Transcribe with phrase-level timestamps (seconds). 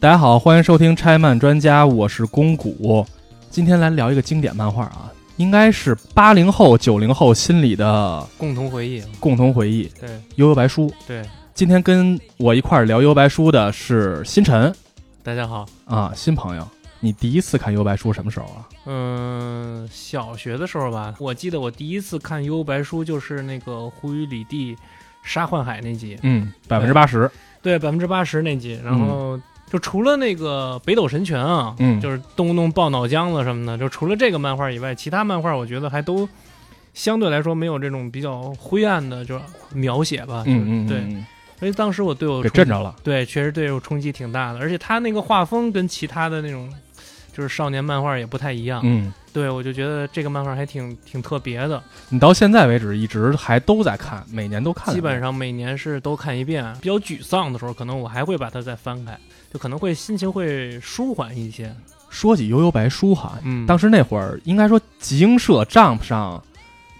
[0.00, 3.04] 大家好，欢迎收听拆漫专家，我是公谷。
[3.50, 9.02] 今天来聊一个经典漫画啊，应该是八零后、九零后心里的共同回忆。
[9.18, 10.86] 共同回忆《对悠悠白书》。
[11.04, 14.72] 对，今天跟我一块儿聊《悠悠白书》的是星辰
[15.24, 15.66] 大家好。
[15.84, 16.64] 啊，新朋友。
[17.00, 18.68] 你第一次看《悠悠白书》什么时候啊？
[18.86, 24.76] 嗯，小学的时候吧，我记得我第一次看《幽游白书》就是那个胡与李地
[25.24, 27.28] 杀幻海那集，嗯，百分之八十。
[27.60, 28.80] 对，百分之八十那集。
[28.84, 29.36] 然后
[29.70, 36.28] 就除了那个北斗神拳啊，嗯就是动不动爆脑浆子什么的，就除了这个漫画以外，其他漫画我觉得还都
[36.94, 39.40] 相对来说没有这种比较灰暗的就是
[39.74, 40.42] 描写吧。
[40.46, 41.26] 嗯嗯，对，嗯
[41.58, 42.94] 所以当时我对我冲击给震着了。
[43.02, 46.72] 对，确实对我冲击挺大的，而且他那个画风跟其他的那种
[47.38, 48.80] 就是少年漫画也不太一样。
[48.82, 54.92] 嗯，对，我就觉得这个漫画还挺挺特别的，你到现在为止一直还都在看，每年都看。
[54.92, 56.74] 基本上每年是都看一遍。
[56.82, 59.16] 比较沮丧的时候，可能我还会把它再翻开，
[59.52, 61.72] 就可能会心情会舒缓一些。
[62.10, 66.42] 说起《悠悠白书》哈，嗯，当时那会儿应该说集英社 Jump 上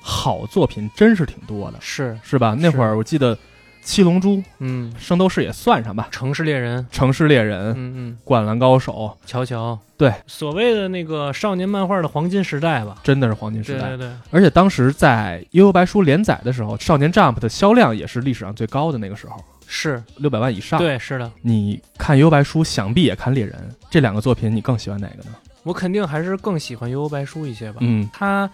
[0.01, 2.55] 好作品真是挺多的，是，是吧？
[2.57, 3.35] 那会儿我记得
[3.83, 12.97] 《七龙珠》《嗯，圣斗士》也算上吧，城市猎人，《城市猎人》嗯嗯，灌篮高手》，乔乔，对，所谓的那个少年漫画的黄金时代吧。
[13.03, 13.89] 真的是黄金时代。
[13.89, 23.55] 对对对，而且当时在《悠悠白书》连载的时候，《少年 Jump》的销量也是历史上最高的那个时候，是，六百万以上。，对，是的，你看《悠悠白书》，想必也看《猎人》
[23.91, 25.31] 这两个作品，你更喜欢哪个呢？
[25.65, 27.79] 我肯定还是更喜欢《幽游白书》一些吧。
[27.81, 28.49] 嗯，它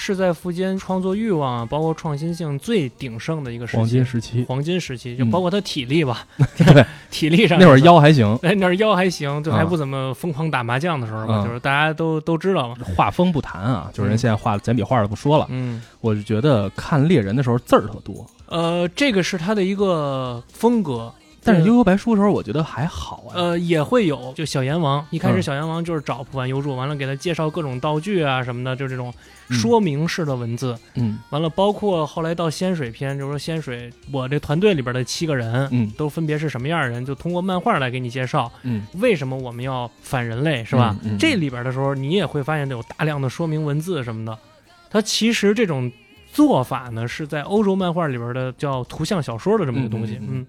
[0.00, 6.24] 是在富坚创作欲望啊，包括创新性最鼎盛的一个时期，黄金时期，黄金时期，就嗯包括他体力吧，
[6.56, 7.80] 对，体力上那会儿。
[7.80, 12.76] 腰还行，哎，那会儿腰还行，就还啊不怎么疯狂打麻将的时候吧，嗯就是大家都都知道嘛。
[12.96, 15.46] 画风不谈啊，就是人嗯现在画简笔画的不说了。
[15.50, 21.12] 嗯，我就觉得看猎人的时候字儿特多，呃，这个是他的一个风格，
[21.44, 23.32] 但是《呃悠悠白书》的时候，我觉得还好啊。
[23.34, 29.12] 呃也会有，就小阎王一开始嗯小阎王就是找浦饭优助，完了给他介绍各种道具啊什么的，就这种
[29.48, 30.76] 嗯说明式的文字。
[30.94, 40.96] 嗯完了，包括后来到仙水篇，就是说仙水我这团队里边的七个人，嗯都分别是什么样的人，就通过漫画来给你介绍嗯为什么我们要反人类，是吧？
[41.02, 44.36] 嗯嗯这里边的时候，你也会发现有大量的说明文字什么的。
[44.90, 45.90] 它其实这种
[46.32, 50.46] 做法呢，是在欧洲漫画里边的叫图像小说的这么一个东西，嗯。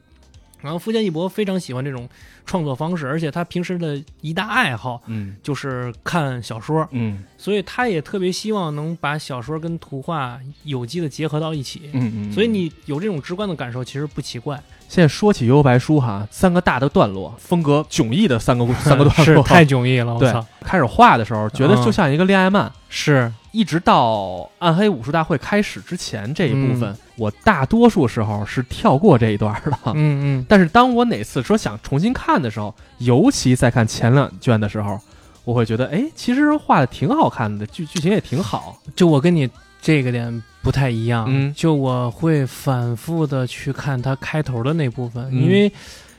[0.61, 2.07] 然后富坚义博非常喜欢这种
[2.45, 11.89] 创作方式，而且他平时的一大爱好嗯就是看小说，嗯所以他也特别希望能把小说跟图画有机的结合到一起。
[11.93, 14.61] 嗯嗯，所以你有这种直观的感受，其实不奇怪。
[14.89, 20.43] 现在说起《悠悠白书》哈，三个大的段落，风格迥异的三个 三个段落，是太迥异了，我对操！
[20.61, 22.69] 开始画的时候，觉得就像一个恋爱漫。
[22.89, 29.71] 是，一直到暗黑武术大会开始之前这一部分，我大多数时候是跳过这一段的。
[29.93, 34.99] 嗯嗯，但是当我哪次说想重新看的时候，尤其在看前两卷的时候，
[35.43, 38.75] 我会觉得，哎，其实画的挺好看的，剧剧情也挺好。
[38.95, 39.47] 就我跟你
[39.79, 41.53] 这个点不太一样，嗯。
[41.55, 45.41] 就我会反复的去看他开头的那部分，嗯。
[45.41, 45.71] 因为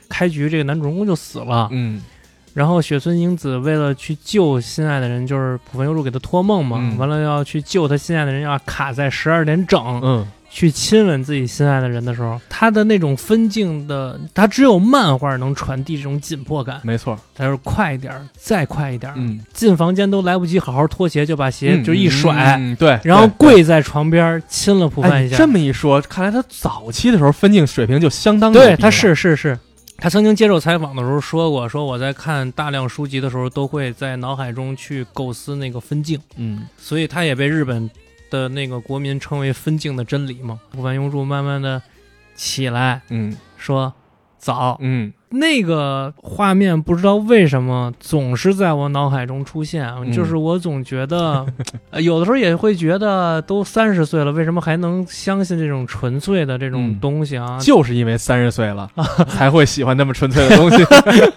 [0.09, 2.01] 开局这个男主人公就死了，嗯。
[2.53, 6.97] 然后雪村英子为了去救心爱的人，就是浦分优助给他托梦嘛，嗯。
[6.97, 17.17] 完了要去救他心爱的人，要卡在十二点整，嗯去亲吻自己心爱的人的时候，他的那种分镜的，他只有漫画能传递这种紧迫感，没错。
[17.33, 25.37] 他就是快一点，再快一点，嗯，进房间都来不及好好脱鞋，就把鞋嗯就一甩，嗯对，然后跪在床边亲了浦哎饭一下。
[25.37, 28.77] 这么一说，看来他早期的时候分镜水平就相当对，牛逼了。
[28.77, 29.57] 他是是是，
[29.97, 36.67] 他曾经接受采访的时候说过，说我在看大量书籍的时候，都会在脑海中去构思那个分镜，嗯。
[36.77, 37.89] 所以他也被日本
[38.31, 40.59] 的那个国民称为分镜的真理嘛。
[40.71, 41.79] 浦饭庸助慢慢的
[42.33, 43.37] 起来嗯。
[43.57, 43.93] 说
[44.39, 45.13] 早，嗯。
[45.33, 50.11] 那个画面不知道为什么总是在我脑海中出现，嗯。
[50.11, 51.45] 就是我总觉得，
[51.91, 56.99] 呃有的时候也会觉得都三十岁了，为什么还能相信这种纯粹的这种嗯。
[56.99, 57.57] 东西啊？
[57.61, 58.89] 就是因为三十岁了
[59.29, 60.83] 才会喜欢那么纯粹的东西。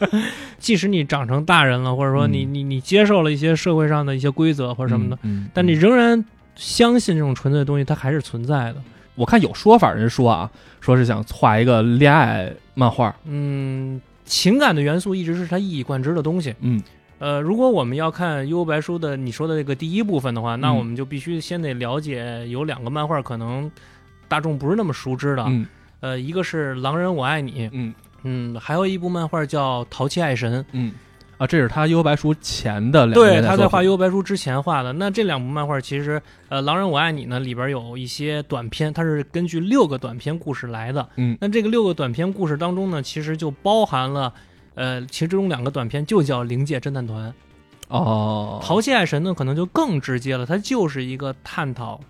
[0.58, 2.54] 即使你长成大人了，或者说你、嗯。
[2.54, 5.50] 你你接受了一些社会上的一些规则或者什么的，嗯，嗯。
[5.52, 6.24] 但你仍然
[6.56, 8.76] 相信这种纯粹的东西，它还是存在的。
[9.14, 13.14] 我看有说法人说啊，说是想画一个恋爱漫画。
[13.24, 16.54] 嗯，情感的元素一直是它一以贯之的东西。
[16.60, 16.82] 嗯
[17.20, 23.70] 呃，如果我们要看《幽白书》的你说的这个第一部分的话，那嗯我们就必须先得了解有两个漫画可能
[24.26, 25.44] 大众不是那么熟知的。
[25.46, 25.66] 嗯
[26.00, 30.60] 呃，一个是《狼人我爱你》，嗯嗯，还有一部漫画叫《淘气爱神》。
[30.72, 30.92] 嗯
[31.36, 34.92] 啊，这是他《幽游白书》前的两个对，他在画《幽游白书》之前画的。
[34.92, 41.08] 那这两部漫画其实，呃，《狼人我爱你》呢里边有一些短篇，它是根据六个短篇故事来的。
[41.16, 44.32] 嗯那这个六个短篇故事当中呢，其实就包含了
[44.74, 47.28] 呃，其中两个短片就叫《灵界侦探团》。
[47.88, 52.00] 哦，淘气爱神呢，可能就更直接了，它就是一个探讨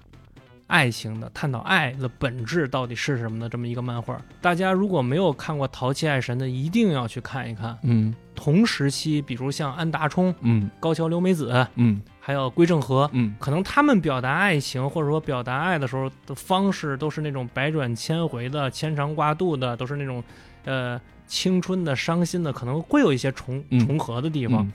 [0.74, 4.20] 爱情的、探讨爱的本质到底是什么的这么一个漫画。
[4.40, 7.78] 大家如果没有看过淘气爱神的，一定要去看一看。
[7.84, 20.24] 嗯同时期，比如像安达充、嗯高桥留美子，嗯还有龟正和，嗯可能他们表达爱情或者说表达爱的时候的方式，都是那种百转千回的、牵肠挂肚的，都是那种
[20.64, 24.66] 呃青春的、伤心的，可能会有一些重嗯重合的地方。
[24.66, 24.72] 嗯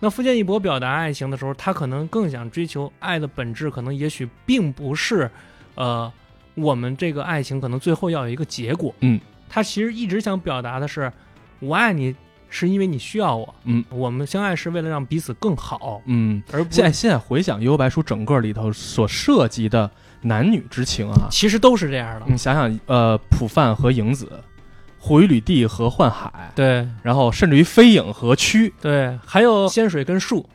[0.00, 5.30] 那福建一博表达爱情的时候，他可能更想追求爱的本质，可能也许并不是，
[5.76, 6.12] 呃，
[6.54, 8.94] 我们这个爱情可能最后要有一个结果。
[9.00, 9.18] 嗯，
[9.48, 11.10] 他其实一直想表达的是，
[11.60, 12.14] 我爱你
[12.50, 16.42] 是因为你需要我，嗯，我们相爱是为了让彼此更好，嗯。
[16.52, 22.26] 而不现在现在回想《幽游白书》整个里头所涉及的男女之情啊，其实都是这样的。
[22.28, 24.30] 你想想，呃，普范和影子，
[25.04, 30.48] 回履地和幻海，对然后甚至于飞影和蛆，对，还有仙水跟树。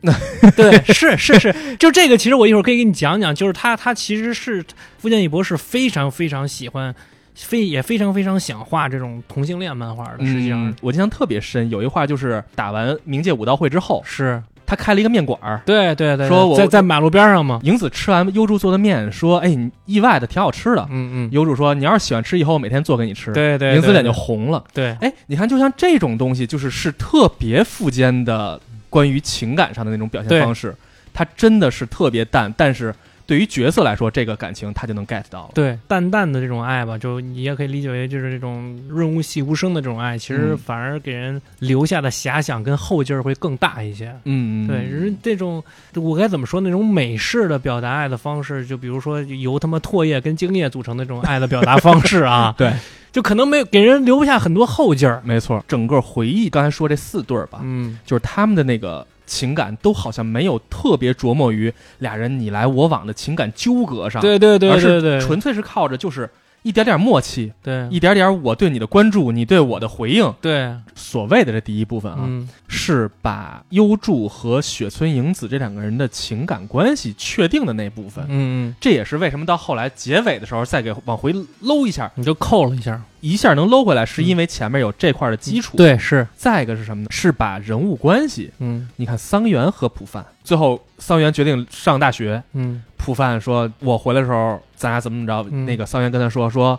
[0.56, 4.64] 对，是是是，就这个，其实我一会儿可以给你讲讲，就是他他其实是
[4.96, 6.94] 福建一博士非常非常喜欢，
[7.34, 10.24] 非也非常非常想画这种同性恋漫画的。
[10.24, 15.60] 实际上、嗯我印象特别深，有一画就是打完冥界武道会之后，是，他开了一个面馆儿。
[15.66, 17.58] 对对对，说我在在马路边上嘛。
[17.64, 20.86] 影子吃完优助做的面，说：“哎，你意外的挺好吃的。
[20.92, 24.62] 嗯嗯，优助说：“你要是喜欢吃，以后我每天做给你吃。”对对，对影子脸就红了。
[24.72, 30.72] 对哎，你看，就像这种东西，就是是特别富坚的关于情感上的那种表现方式，
[31.12, 32.94] 它真的是特别淡，但是
[33.30, 35.50] 对于角色来说，这个感情他就能 get 到了。
[35.54, 44.08] 对淡淡的这种爱吧，就你也可以理解为就是这种润物细无声的这种爱，其实嗯反而给人留下的遐想跟后劲儿会更大一些。
[44.24, 45.62] 嗯，嗯对，人这种
[45.94, 46.60] 我该怎么说？
[46.60, 52.72] 那种美式的表达爱的方式，就比如说由他妈唾液跟精液组成的这种爱的表达方式啊， 对，
[53.12, 55.22] 就可能没有给人留不下很多后劲儿。
[55.24, 66.28] 没错，整个回忆刚才说这四对儿吧，嗯，就是他们的那个情感都好像没有特别琢磨于俩人你来我往的情感纠葛上，对对对而是对对，纯粹是靠着就是
[66.62, 70.32] 一点点默契，对一点点我对你的关注，你对我的回应。
[70.40, 78.24] 对，所谓的这第一部分啊，嗯是把优助和雪村影子这两个人的情感关系确定的那部分。
[78.28, 83.00] 嗯，这也是为什么到后来结尾的时候再给往回搂一下，你就扣了一下。
[83.20, 87.08] 一下能搂回来，是因为前面有这块的基础。，对，是，再一个是什么呢？
[87.10, 96.78] 是把人物关系，嗯你看桑原和普范，最后桑原决定上大学，嗯普范说：“我回来的时候，咱俩怎么怎么着？”嗯那个桑园跟他说：“说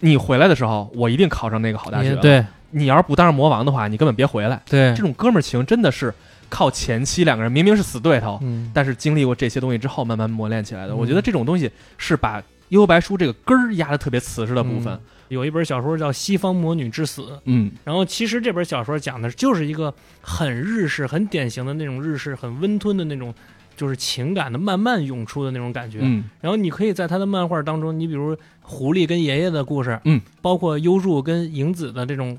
[0.00, 6.12] 你回来的时候，我一定考上那个好大学对你要是不当上魔王的话，你根本别回来。”对这，种哥们儿情真的是
[6.48, 10.92] 靠前期两个人明明是死对头，嗯但是经历过这些东西之后慢慢磨练起来的。
[10.92, 14.98] 嗯我觉得这种东西是把《幽游白书》这个根儿压的特别瓷实的部分。
[15.28, 23.32] 有一本小说叫《西方魔女之死》，嗯然后其实这本小说讲的就是一个很日式、很典型的那种日式、很温吞的那种，
[23.80, 26.00] 就是情感的慢慢涌出的那种感觉。
[26.02, 26.22] 嗯。
[26.42, 32.38] 然后你可以在他的漫画当中，你比如狐狸跟爷爷的故事，嗯，包括优助跟影子的这种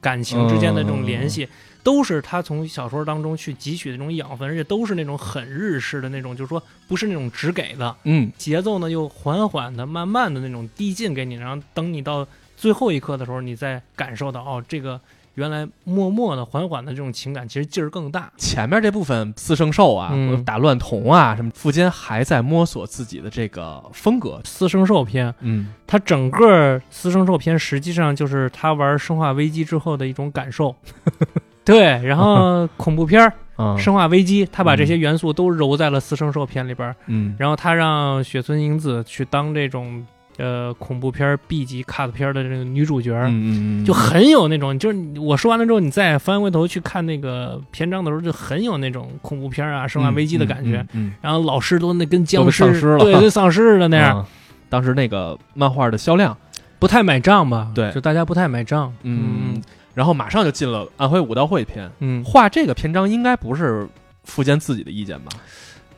[0.00, 1.48] 感情之间的这种联系，
[1.84, 8.32] 都是他从小说当中去汲取的这种养分，而且都是那种很日式的那种，就是说不是那种直给的嗯。
[8.36, 12.26] 节奏呢，又缓缓的、慢慢的那种递进给你，然后等你到
[12.56, 15.00] 最后一刻的时候，你再感受到哦，这个
[15.40, 18.30] 原来默默的、缓缓的这种情感，其实劲儿更大。
[18.36, 24.38] 前面这部分四圣兽啊，嗯打乱童啊，什么富坚还在摸索自己的这个风格。
[24.44, 30.76] 四圣兽篇，嗯他整个四圣兽篇实际上就是他玩《生化危机》之后的一种感受。
[31.64, 40.04] 对，然后 恐怖片儿嗯《生化危机》，他把这些元素都揉在了四圣兽篇里边儿，嗯然后他让雪村英子去当这种
[40.38, 50.86] 呃恐怖片 B 级 cut 片的这个女主角儿，嗯嗯，就很有那种，就是我说完了之后，你再翻回头去看那个篇章的时候，就很有那种恐怖片啊、生化危机的感觉。
[50.92, 54.26] 嗯，然后老师都那跟僵尸丧尸了对，跟丧尸似的那样，嗯
[54.70, 56.36] 当时那个漫画的销量，
[56.78, 57.72] 不太买账吧？
[57.74, 58.94] 对就大家不太买账。
[59.02, 59.60] 嗯，
[59.94, 61.90] 然后马上就进了安徽武道会篇。
[61.98, 63.88] 嗯，画这个篇章应该不是
[64.22, 65.32] 富坚自己的意见吧？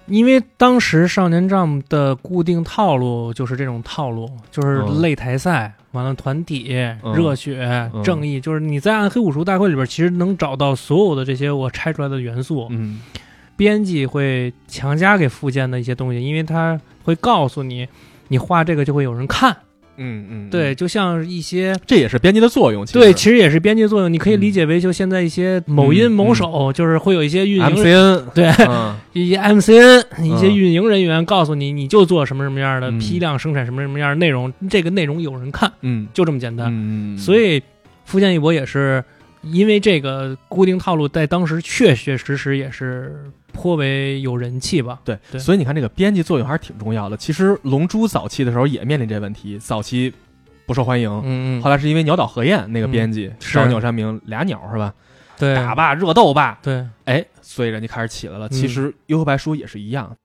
[0.07, 12.67] 因为当时少年 Jump 的固定套路就是这种套路，就是嗯擂台赛，完了团体、嗯热血、嗯正义，就是你在暗黑武术大会里边，其实能找到所有的这些我拆出来的元素。
[12.71, 13.01] 嗯
[13.55, 17.87] 编辑会强加给附件的一些东西，因为他会告诉你，
[18.29, 19.57] 你画这个就会有人看。
[20.03, 22.85] 嗯嗯，对，，就像一些这也是编辑的作用。
[22.85, 22.99] 其实。
[22.99, 24.13] 对，其实也是编辑作用。
[24.13, 28.97] 你可以理解为，就现在一些某音某手，就是会有一些运营 MCN 对嗯。
[29.15, 32.99] 一些 MCN 一些运营人员告诉你，你就做什么什么样的嗯。
[32.99, 36.09] 批量生产什么什么样的内容，这个内容有人看，嗯。
[36.13, 36.69] 就这么简单。
[36.71, 37.63] 嗯，所以，
[38.05, 39.03] 福建一博也是
[39.43, 43.15] 因为这个固定套路在当时确确实实也是
[43.53, 45.01] 颇为有人气吧。
[45.05, 47.17] 对，对所以你看这个编辑作用还是挺重要的。
[47.17, 50.13] 其实《龙珠》早期的时候也面临这问题，早期
[50.67, 53.33] 不受欢迎，嗯后来是因为鸟岛和彦那个编辑
[53.69, 54.95] 鸟山明俩鸟是吧？
[55.39, 58.47] 对打吧，热斗吧，对，哎，所以人家开始起来了。
[58.49, 60.17] 嗯其实《幽游白书》也是一样。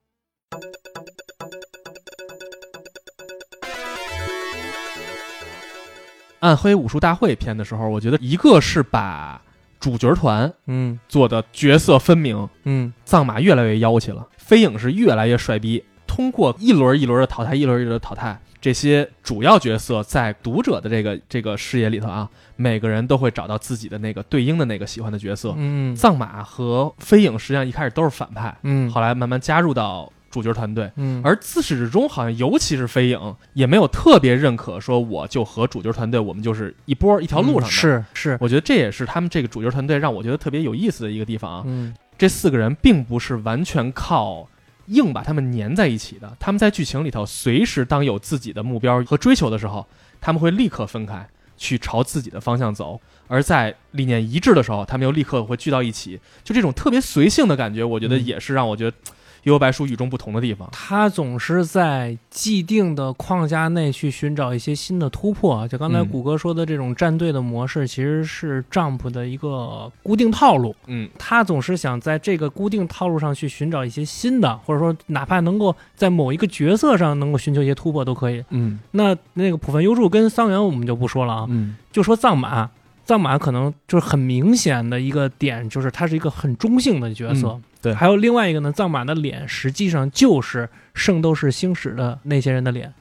[6.39, 9.41] 暗黑武术大会篇的时候，我觉得一个是把
[9.87, 15.81] 主角团嗯做的角色分明，嗯藏马越来越妖气了，飞影是越来越帅逼。
[16.05, 25.53] 通过一轮一轮的淘汰，一轮一轮的淘汰，这些主要角色在读者的这个这个视野里头啊，每个人都会找到自己的那个对应的那个喜欢的角色。
[25.55, 30.91] 嗯藏马和飞影实际上一开始都是反派，嗯后来慢慢加入到主角团队。
[30.95, 41.63] 嗯，而自始至终，好像尤其是飞影，也没有特别认可说我就和主角团队，我们就是一波一条路上的。，嗯是是，我觉得这也是他们这个主角团队让我觉得特别有意思的一个地方啊。
[41.65, 44.49] 嗯这四个人并不是完全靠
[44.87, 49.85] 硬把他们粘在一起的，他们在剧情里头随时当有自己的目标和追求的时候，
[50.19, 56.19] 他们会立刻分开，去朝自己的方向走；而在理念一致的时候，他们又立刻会聚到一起。
[56.43, 59.01] 就这种特别随性的感觉，我觉得嗯也是让我觉得《幽
[59.47, 60.67] 游白书》与众不同的地方。
[60.71, 65.67] 他总是在既定的框架内去寻找一些新的突破。
[65.67, 70.75] 就刚才嗯谷歌说的这种战队的模式，其实是 Jump 的一个固定套路。
[70.85, 78.43] 嗯他总是想在这个固定套路上去寻找一些新的，或者说哪怕能够在某一个角色上能够寻求一些突破都可以。
[78.49, 82.69] 嗯那那个浦份优助跟桑原我们就不说了啊，嗯就说藏马，
[83.05, 87.47] 藏马可能就是很明显的一个点，就是他是一个很中性的角色。
[87.49, 92.93] 嗯对还有另外一个呢，藏马的脸实际上就是《圣斗士星矢》的那些人的脸。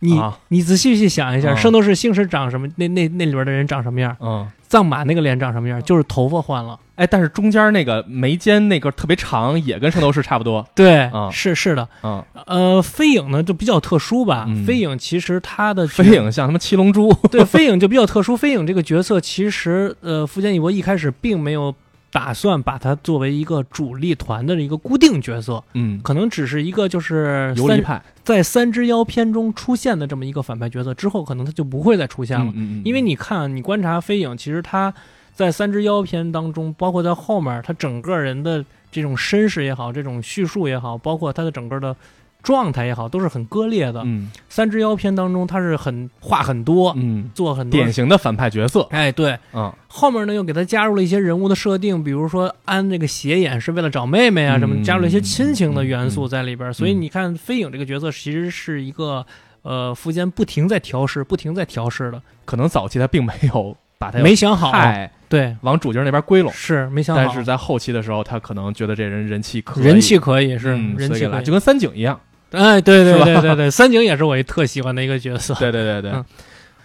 [0.00, 2.68] 你、啊你仔细去想一下，啊圣斗士星矢》长什么？
[2.76, 4.14] 那那那里边的人长什么样？
[4.20, 4.46] 嗯。
[4.68, 5.80] 藏马那个脸长什么样？
[5.82, 6.78] 就是头发换了。
[6.96, 10.66] 哎，但是中间那个眉间那个特别长，也跟圣斗士差不多。
[10.74, 11.88] 对，啊是是的。
[12.02, 14.44] 嗯，呃，飞影呢就比较特殊吧。
[14.48, 17.12] 嗯飞影其实他的飞影像什么七龙珠。
[17.30, 18.36] 对，飞影就比较特殊。
[18.36, 21.72] 飞影这个角色，其实呃，福建一博一开始并没有
[22.14, 32.52] 打算把它作为一个主力团的一个固定角色，嗯，可能只是一个就是三游离派在三只妖片中出现的这么一个反派角色，之后可能他就不会再出现了。
[32.54, 34.94] 嗯嗯，因为你看，你观察飞影，其实他
[35.34, 41.96] 在三只妖片当中，包括在后面，他整个人的这种身世也好，这种叙述也好，包括他的整个的
[42.44, 44.02] 状态也好，都是很割裂的。
[44.04, 44.30] 嗯。
[44.48, 48.86] 三只妖篇当中，他是很话很多，嗯，做很多典型的反派角色。
[48.90, 49.72] 哎，对，嗯。
[49.88, 54.60] 后面呢又给他加入了一些人物的设定，比如说安这个斜眼是为了找妹妹啊，嗯。
[54.60, 56.28] 什么加入了一些亲情的元素嗯。
[56.28, 56.72] 在里边。
[56.72, 59.26] 所以你看飞影这个角色其实是一个
[59.62, 69.84] 呃苻坚不停在调试、不停在调试的，可能早期他并没有把他没想好，太对，往主角那边归拢，是没想好，但是在后期的时候，他可能觉得这人人气可以。
[69.84, 71.44] 人气可以是、人气可以。
[71.44, 72.20] 就跟三井一样。
[72.54, 75.54] 哎，对对对对对，三井也是我一特喜欢的一个角色。
[75.54, 76.24] 对对对对嗯，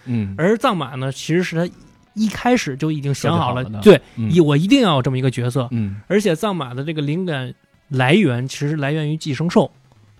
[0.06, 1.74] 嗯，而藏马呢，其实是他
[2.14, 7.54] 一开始就已经想好了，对，嗯一我一定要有这么一个角色，嗯而且藏马的这个灵感
[7.88, 9.70] 来源其实来源于寄生兽，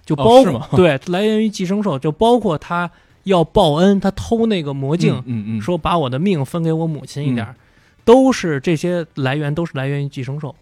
[0.05, 2.91] 就哦包括、对来源于寄生兽，就包括他
[3.25, 7.55] 要报恩，他偷那个魔镜，嗯嗯，说把我的命分给我母亲一点儿，
[8.05, 10.55] 都是这些来源都是来源于寄生兽。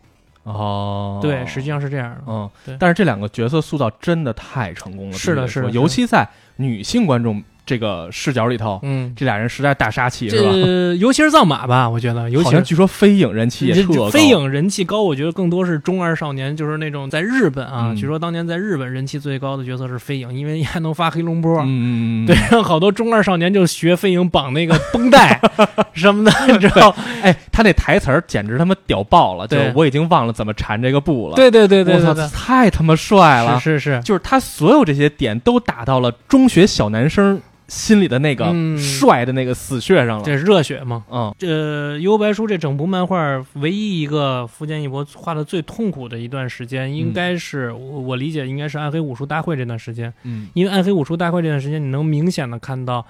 [0.44, 2.22] 哦，对，实际上是这样的。
[2.26, 10.50] 嗯对，但是这两个角色塑造真的太成功了，是的是的尤其在女性观众这个视角里头，嗯，这俩人实在大杀器，是吧？
[10.50, 17.96] 这 尤其是藏马吧，我觉得，尤其是据说飞影人气也这特高，飞影人气高，我觉得更多是中二少年，就是那种在日本啊，嗯。
[17.96, 21.58] 据说当年在日本人气最高的角色是飞影，因为还能发黑龙波。
[21.60, 25.38] 嗯，嗯嗯， 对，让好多中二少年就学飞影绑那个绷带
[25.92, 26.96] 什么的，你知道？
[27.20, 29.70] 哎，他那台词儿简直他妈屌爆了，就对。
[29.74, 32.24] 我已经忘了怎么缠这个布了，对对对对我操，对。
[32.24, 38.76] 对，太他妈帅了，是是是，就是他所有这些点都打到了中学小男生心里的那个嗯。
[38.78, 41.04] 帅的那个死穴上了，这是热血嘛。
[41.10, 41.34] 嗯。
[41.38, 50.48] 这《幽白书》这整部漫画，唯一一个福建一博画的最痛苦的一段时间，应该是我我理解应该是暗黑武术大会这段时间，嗯。
[50.54, 53.06] 因为暗黑武术大会这段时间，你能明显的看到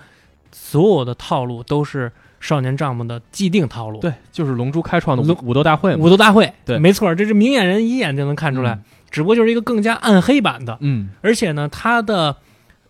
[0.53, 2.11] 所有的套路都是
[2.41, 4.01] 少年丈夫的既定套路。
[4.01, 6.79] 对，就是龙珠开创的武武斗大会嘛，武斗大会，对。
[6.79, 8.79] 没错，这是明眼人一眼就能看出来，
[9.11, 12.37] 只不过就是一个更加暗黑版的，嗯，而且呢，它的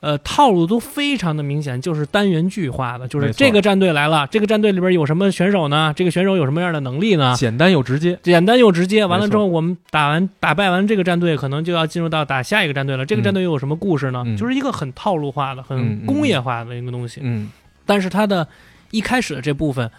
[0.01, 5.93] 呃套路都非常的明显，就是单元剧化的，就是这个战队来了，这个战队里边有什么选手呢？
[5.97, 7.37] 这个选手有什么样的能力呢嗯，？
[7.37, 13.05] 简单又直接，简单又直接，完了之后，我们打完打败完这个战队，可能就要进入到打下一个战队了。
[13.05, 14.23] 这个嗯战队又有什么故事呢？
[14.27, 17.21] 嗯就是一个很套路化的、很工业化的一个东西。
[17.23, 17.51] 嗯
[17.85, 18.47] 但是它的
[18.91, 19.91] 一开始的这部分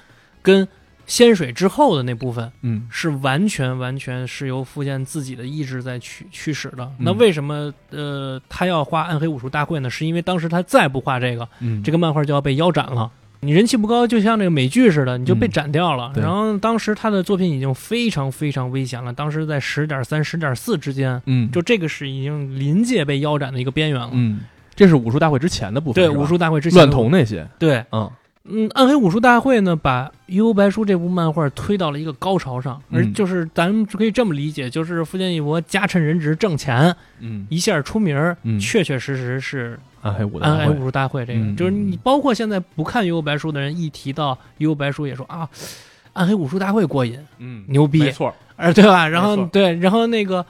[0.42, 0.68] 跟
[1.10, 6.84] 仙水之后的那部分嗯是完全完全是由富坚自己的意志在驱驱使的。
[6.84, 9.90] 嗯那为什么呃他要画暗黑武术大会呢？
[9.90, 13.12] 是因为当时他再不画这个，嗯，这个漫画就要被腰斩了。
[13.42, 16.12] 你人气不高，就像那个美剧似的，你就被斩掉了。
[16.16, 24.12] 嗯然后当时他的作品已经非常非常危险了，当时在十点三、十点四之间，嗯就这个是已经临界被腰斩的一个边缘了。
[24.12, 24.42] 嗯，
[24.76, 28.12] 这是武术大会之前的部分，对武术大会之前乱童那些，对，嗯
[28.52, 45.48] 嗯，暗黑武术大会呢，把《幽游白书》这部漫画推到了一个高潮上，而嗯就是咱们可以这么理解，就是富坚义博家趁人职挣钱，嗯，一下出名儿，嗯确确实实是暗黑武暗黑武，术大会这个，嗯就是你包括现在不看《幽游白书》的人，一提到《幽游白书》，也说啊，
[46.14, 49.08] 暗黑武术大会过瘾，嗯，牛逼没，错，哎，对吧？
[49.08, 50.46] 然后对，然后那个。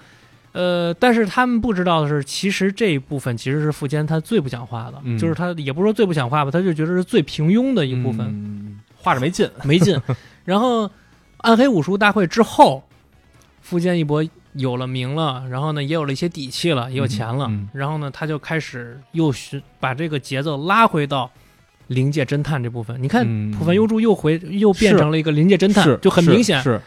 [0.60, 8.28] 呃，但是他们不知道的是，其实这一部分其实是富坚他最不想画的，嗯就是他也不是说最不想画吧，他就觉得是最平庸的一部分。
[8.28, 9.98] 嗯画着没劲，没劲。
[10.44, 10.92] 然后
[11.38, 12.84] 暗黑武术大会之后，
[13.62, 14.22] 富坚一博
[14.54, 21.32] 有了名了，然后呢也有了一些底气了，也有钱了，嗯然后呢他就开始又是把这个节奏拉回到
[21.88, 23.01] 灵界侦探这部分。
[23.01, 26.62] 你看，嗯浦凡优助又回又变成了一个灵界侦探，就很明显。
[26.62, 26.82] 是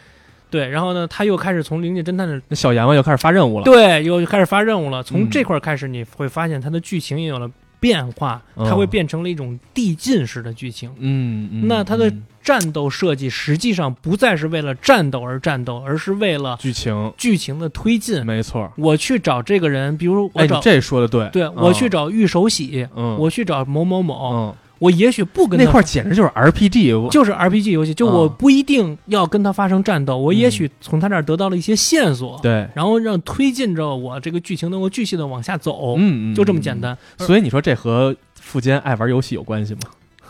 [0.53, 2.39] 对，然后呢他又开始从灵界侦探的。
[2.55, 5.01] 小阎王又开始发任务了，对，又开始发任务了。
[5.01, 10.91] 从嗯这块儿开始，你会发现它的剧情也有了变化，嗯它会变成了一种递进式的剧情。
[10.99, 18.23] 嗯，嗯，那它的嗯战斗设计实际上不再是为了战斗而战斗，而是为了剧情剧情的推进。
[18.25, 36.79] 没错，我去找这个人，比如我找，这说的对，对嗯我去找玉手洗，嗯，我去找某某某，嗯我也许不跟他那块儿简直就是 RPG，我就是 RPG 游戏，就嗯我不一定要跟他发生战斗，我也许从他那儿得到了一些线索，对，然后让推进着我这个剧情能够继续的往下走，嗯，嗯就这么简。
[36.79, 36.97] 单。
[37.17, 39.79] 嗯所以你说这和富坚爱玩游戏有关系吗？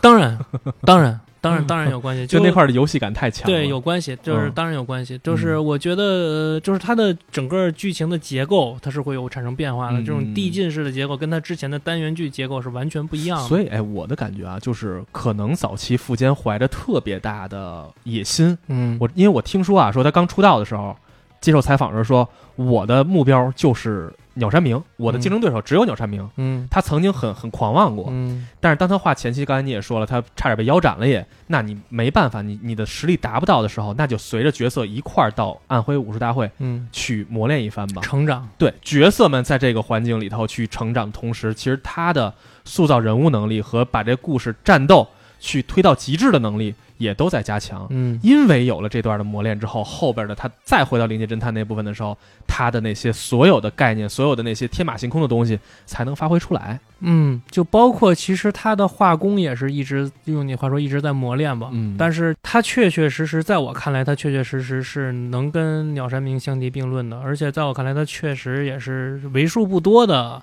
[0.00, 0.38] 当然，
[0.82, 9.98] 当然，当然，当然有关系， 就那块儿的游戏感太强了，对，有关系，就是嗯当然有关系，就是我觉得，呃就是它的整个剧情的结构，它是会有产生变化的。
[10.00, 13.48] 嗯这种递进式的结构跟它之前的单元剧结构是完全不一样的。
[13.48, 18.56] 所以，哎，我的感觉啊，就是可能早期富坚怀着特别大的野心。
[18.68, 20.96] 嗯，我因为我听说啊，说他刚出道的时候，
[21.44, 26.26] 接受采访的时候说，我的目标就是鸟山明，我的竞争对手只有鸟山明。
[26.36, 26.66] 嗯。
[26.70, 28.48] 他曾经很很狂妄过，嗯。
[28.60, 38.00] 但是当他画前期，刚才你也说了，他差点被腰斩了也，那你没办法，你你的实力达不到的时候，那就随着角色一块儿到安徽武术大会嗯，去磨练一番吧。
[38.00, 42.32] 成长，对角色们在这个环境里头去成长的同时，其实他的
[42.64, 45.06] 塑造人物能力和把这故事战斗
[45.44, 47.86] 去推到极致的能力也都在加强。
[47.90, 56.80] 嗯因为有了这段的磨练之后，后边的他再回到灵界侦探那部分的时候，他的那些所有的概念，所有的那些天马行空的东西才能发挥出来。
[57.00, 61.68] 嗯，就包括其实他的画工也是一直用你话说一直在磨练吧。
[61.72, 70.42] 嗯但是他确确实实，在我看来，他确确实实是能跟鸟山明相提并论的，而且在我看来，他确实也是为数不多的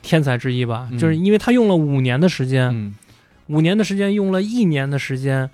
[0.00, 0.86] 天才之一吧。
[0.92, 2.94] 嗯就是因为他用了五年的时间，嗯
[3.48, 5.50] 五年的时间用了一年的时间，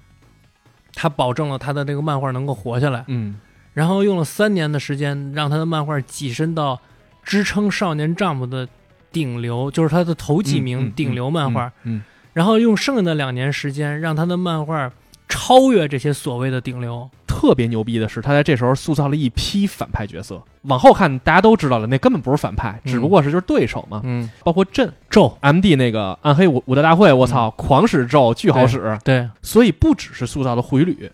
[0.94, 3.36] 他保证了他的这个漫画能够活下来，嗯。
[3.72, 6.80] 然后用了三年的时间让他的漫画跻身到
[7.24, 8.68] 支撑少年 Jump 的
[9.10, 12.02] 顶流，就是他的头几名顶流漫画，嗯。
[12.32, 14.92] 然后用剩下的两年时间让他的漫画
[15.28, 17.10] 超越这些所谓的顶流。
[17.44, 20.42] 特别牛逼的是，他在这时候塑造了一批反派角色。
[20.62, 24.00] 往后看，大家都知道了，那根本不是反派，嗯只不过是就是对手嘛。
[24.02, 28.98] 嗯，包括朕咒 M D 那个暗黑武武道大会，我操，狂使咒巨好使。
[29.04, 31.10] 对，所以不只是塑造了回旅，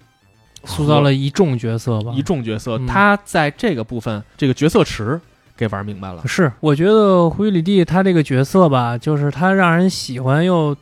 [0.62, 2.22] 塑造了一众角色吧一。
[2.22, 5.20] 众角色，嗯他在这个部分这个角色池
[5.56, 6.22] 给玩明白了。
[6.28, 10.76] 是，我觉得灰里帝他这个角色吧，就是他让人喜欢又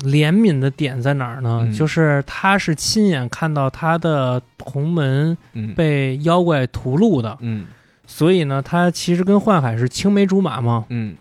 [0.00, 1.60] 怜悯的点在哪儿呢？
[1.62, 1.72] 嗯。
[1.72, 5.74] 就是他是亲眼看到他的同门嗯。
[5.74, 7.66] 被妖怪屠戮的，嗯。
[8.06, 11.14] 所以呢，他其实跟幻海是青梅竹马嘛，嗯。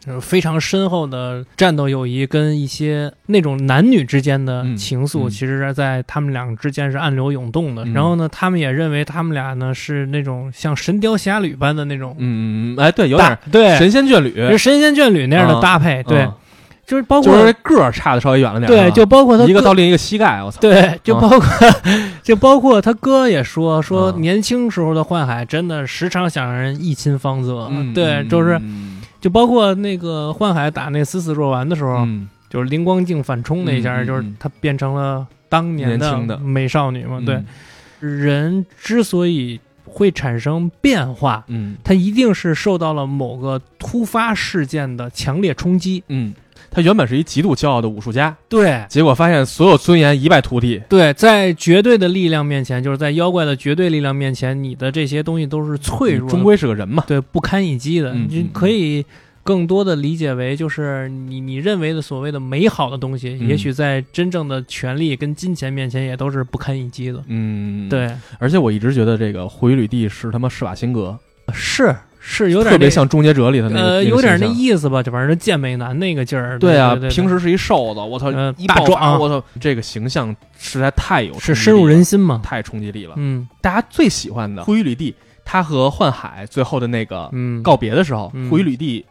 [0.00, 4.76] 就是非常深厚的战斗友谊，跟一些那种男女之间的嗯。
[4.76, 5.30] 情愫，嗯。
[5.30, 7.84] 其实是在他们俩之间是暗流涌动的。
[7.86, 7.94] 嗯。
[7.94, 13.78] 然后呢，他们也认为他们俩呢是那种像《神雕侠侣》般的那种嗯嗯，哎，对，有搭点对。
[13.78, 16.32] 神仙眷侣，神仙眷侣那样的啊搭配，对，嗯
[16.86, 18.70] 就是包括就是个儿差的稍微远了点。
[18.70, 20.60] 对，就包括他一个到另一个膝盖，我操。
[20.60, 21.42] 对，就啊包括、
[22.22, 37.46] 就包括他哥也说说啊年轻时候的幻海真的时常想让人一亲芳泽，嗯，对，嗯就是嗯就包括那个幻海打那死死若丸的时候，嗯就是灵光镜反冲那一下，就是他变成了当年的美少女嘛，对，嗯
[38.00, 41.42] 人之所以会产生变化。
[41.48, 46.34] 嗯他一定是受到了某个突发事件的强烈冲击，嗯，
[46.74, 50.82] 他原本是一极度骄傲的武术家，对结果发现所有尊严一败涂地。
[50.88, 57.04] 对，在绝对的力量面前，就是在妖怪的绝对力量面前，你的这些东西都是脆弱的，终归是个人嘛。
[57.06, 58.12] 对不堪一击的。
[58.12, 59.04] 嗯你嗯可以
[59.42, 67.22] 更多的理解为，就是你你认为的所谓的美好的东西，嗯也许在真正的权力跟金钱面前，也都是不堪一击的。
[67.28, 67.88] 嗯，。
[67.88, 71.16] 对，而且我一直觉得这个胡宇吕帝是他妈施瓦辛格，
[71.52, 71.94] 是
[72.26, 76.58] 是有点特别像《终结者》里的那个，呃，有点那意思吧，就反正健美男那个劲儿。
[76.58, 82.40] 对啊，平时是一瘦子，我操呃，一大壮我操，这个形象实在太有是深入人心嘛。
[82.42, 83.12] 太冲击力了。
[83.18, 89.04] 嗯大家最喜欢的胡宇吕帝，他和幻海最后的那个嗯，告别的时候，嗯胡宇吕帝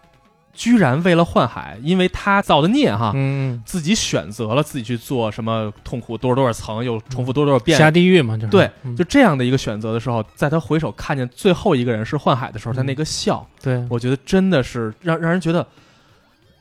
[0.53, 7.77] 居然为了幻海，因为他造的孽哈，嗯自己选择了自己去做什么痛苦多少多少层，又重复多少多少嗯，遍。
[7.77, 15.65] 下地狱嘛，就是对嗯就这样的一个选择的时候，在他回首看见最后一个人是幻海的时候，嗯他那个笑，对，我觉得真的是让让人觉得，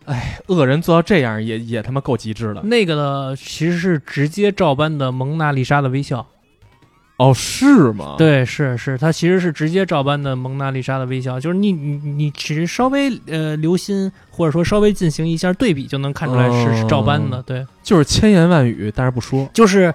[0.07, 2.63] 哎，恶人做到这样也也他妈够极致了。
[2.63, 6.27] 那个呢，其实是直接照搬的蒙娜丽莎的微笑。
[7.19, 17.41] 哦，是吗？，对，是是，它其实是直接照搬的蒙娜丽莎的微笑，就是你你你只是稍微呃留心，或者说稍微进行一下对比，就能看出来是、是照搬的。
[17.43, 19.49] 对，就是千言万语，但是不说。
[19.53, 19.95] 就是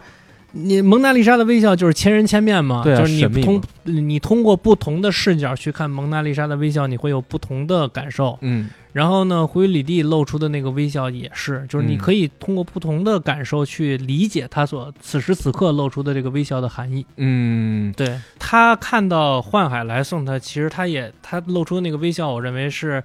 [0.58, 8.38] 你蒙娜丽莎的微笑就是千人千面嘛，对啊就是你通你通过不同的视角去看蒙娜丽莎的微笑，你会有不同的感受。
[8.41, 8.70] 嗯。
[8.93, 11.98] 然后呢，胡宇里蒂露出的那个微笑也是，就是你嗯。
[12.00, 17.06] 可以通过不同的感受去理解他所此时此刻露出的这个微笑的含义。
[17.17, 18.20] 嗯，对。
[18.39, 23.04] 他看到幻海来送他，其实他也他露出的那个微笑，我认为是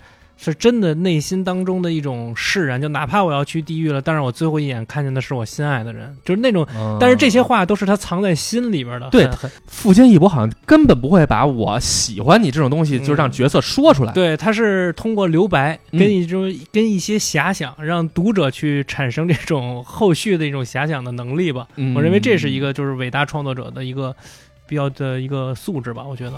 [0.51, 2.81] 是真的内心当中的一种释然。
[2.81, 6.67] 就哪怕我要去地狱了，但是我最后一眼看见的是我心爱的人，就是那种。
[6.75, 9.09] 嗯但是这些话都是他藏在心里边的。
[9.11, 9.29] 对
[9.67, 14.13] 富坚义博好像根本不会把我喜欢你这种东西，嗯就让角色说出来。
[14.13, 21.67] 对，他是通过留白嗯跟一种、跟一些遐想，让读者去产生这种后续的一种遐想的能力吧。
[21.77, 24.15] 嗯我认为这是一个就是伟大创作者的一个
[24.67, 26.05] 比较的一个素质吧。
[26.05, 26.33] 我觉得。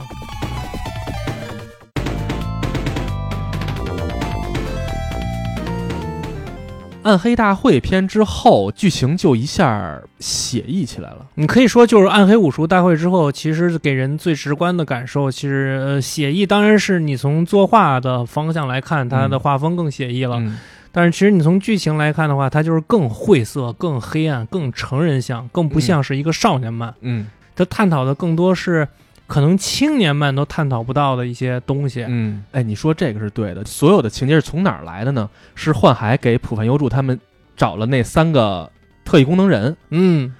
[7.04, 11.26] 暗黑大会篇之后，剧情就一下写意起来了。
[11.34, 20.36] 你可以说，就是暗黑武术大会之后，其实给人最直观的感受，其实呃，写意当然是你从作画的方向来看，它的嗯画风更写意了。
[20.36, 20.58] 嗯
[20.96, 26.94] 但是其实你从剧情来看的话，它就是更晦涩、更黑暗、更成人向，更不像是一个少年漫。
[27.00, 28.86] 嗯它探讨的更多是
[29.26, 32.04] 可能青年们都探讨不到的一些东西。
[32.08, 33.64] 嗯，哎，你说这个是对的。
[33.64, 35.28] 所有的情节是从哪儿来的呢？
[35.54, 37.18] 是幻海给浦饭优助他们
[37.56, 38.70] 找了那三个
[39.04, 40.34] 特异功能人，嗯，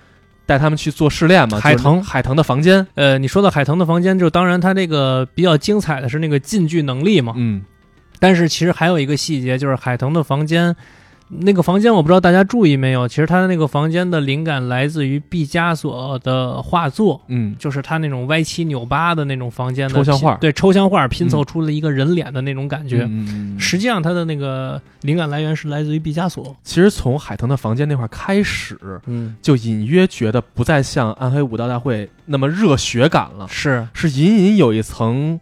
[0.46, 1.58] 带他们去做试炼嘛。
[1.58, 2.86] 海腾海腾的房间。
[2.94, 7.32] 呃，你说到海腾的房间，就当然他这个比较精彩的是那个近距能力嘛。
[7.36, 7.64] 嗯
[8.20, 10.74] 但是其实还有一个细节，就是海腾的房间，
[11.28, 17.20] 那个房间我不知道大家注意没有，其实他的那个房间的灵感来自于毕加索的画作。
[17.28, 23.06] 嗯就是他那种歪七扭八的那种房间的抽象画拼对抽象画拼凑出了一个人脸的那种感觉。
[23.10, 26.54] 嗯实际上，他的那个灵感来源是来自于毕加索。
[26.62, 35.40] 其实从海腾的房间那块儿开始，嗯，就隐约觉得不再像暗黑武道大会那么热血感了，是，是隐隐有一层，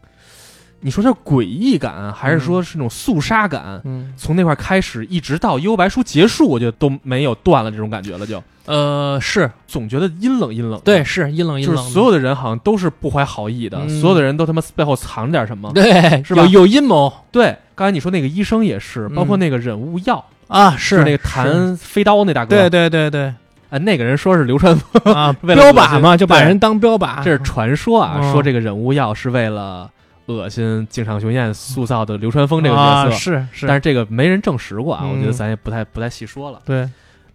[0.82, 3.80] 你说它诡异感，还是说是那种肃杀感？
[3.84, 9.50] 嗯，从那块儿开始，一直到幽白书结束，我觉得都没有断了这种感觉了就，呃，是。
[9.66, 10.78] 总觉得阴冷阴冷。
[10.84, 14.00] 对，是阴冷阴冷就，是所有的人好像都是不怀好意的，嗯。
[14.00, 15.72] 所有的人都他妈背后藏着点什么。
[15.72, 16.42] 对，是吧？
[16.46, 17.10] 有有阴谋。
[17.30, 19.14] 对，刚才你说那个医生也是，嗯。
[19.14, 23.32] 包括那个忍物药，啊，就是那个弹飞刀那大哥，对对对对。
[23.70, 28.32] 啊，那个人说是流川枫，啊， 标靶嘛，就把人当标靶，这是传说啊，嗯。
[28.32, 29.90] 说这个忍物药是为了
[30.26, 35.10] 恶心井上雄彦塑造的流川枫这个啊角色，是是，但是这个没人证实过啊，嗯。
[35.10, 36.60] 我觉得咱也不太不太细说了。
[36.64, 36.88] 对，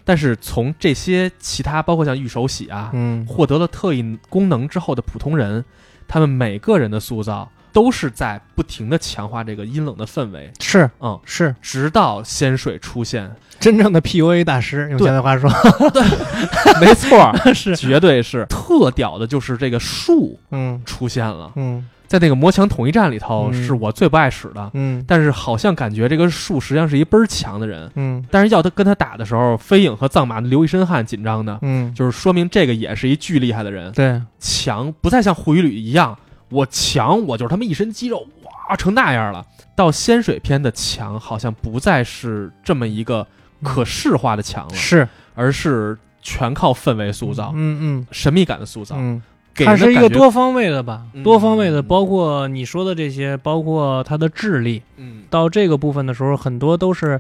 [0.04, 3.26] 但是从这些其他，包括像玉手洗啊，嗯。
[3.28, 5.64] 获得了特异功能之后的普通人，
[6.08, 11.56] 他们每个人的塑造都是在不停的强化这个阴冷的氛围，是嗯，是。
[11.62, 15.50] 直到仙水出现，真正的 PUA 大师，用现在话说。
[15.92, 16.02] 对。
[16.82, 18.46] 没错儿， 是，绝对是。
[18.46, 20.82] 特屌的，就是这个树嗯。
[20.86, 23.64] 出现了，嗯在那个魔墙统一战里头，嗯。
[23.66, 24.72] 是我最不爱使的。
[24.74, 25.04] 嗯。
[25.08, 28.26] 但是好像感觉这个树实际上是一倍儿强的人，嗯。
[28.32, 36.18] 但是要他跟他打的时候，飞影和藏马流一身汗，紧张的，嗯，就是说明这个也是一巨厉害的人，对，强不再像护羽吕一样，
[36.50, 38.26] 我强我就是他妈一身肌肉，
[38.70, 39.46] 哇成那样了。
[39.76, 43.28] 到仙水篇的强，好像不再是这么一个
[43.62, 45.08] 可视化的强了，是。
[45.36, 48.08] 而是全靠氛围塑造、嗯嗯。
[48.10, 49.22] 神秘感的塑造，嗯。
[49.58, 57.20] 给它是一个多方位的吧，嗯多方位的，包括你说的这些，包括他的智力，嗯到这个部分的时候，很多都是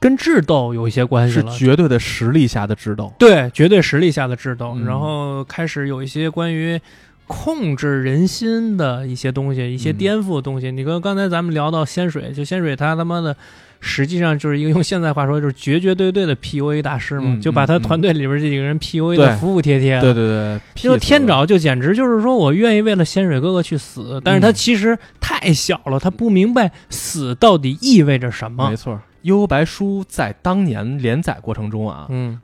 [0.00, 1.44] 跟智斗有一些关系是。
[1.50, 3.12] 绝对的实力下的智斗。
[3.18, 6.80] 对，绝对实力下的智斗，嗯然后开始有一些关于
[7.26, 10.72] 控制人心的一些东西，一些嗯颠覆的东西。
[10.72, 13.36] 你跟刚才咱们聊到仙水，就仙水他他妈的，
[13.84, 19.96] 实际上就是一个用现在话说就是绝绝对对的 PUA 大师嘛，嗯就把他团队里边这几个人 PUA 的服服帖帖。
[19.96, 20.00] 的。
[20.00, 24.54] 对对对，就天找爪就简直就是说我愿意为了仙水哥哥去死，但是他嗯。
[24.54, 28.70] 其实太小了，他不明白死到底意味着什么。
[28.70, 28.76] 没。
[28.76, 32.40] 错，《悠悠白书》在当年连载过程中啊，嗯，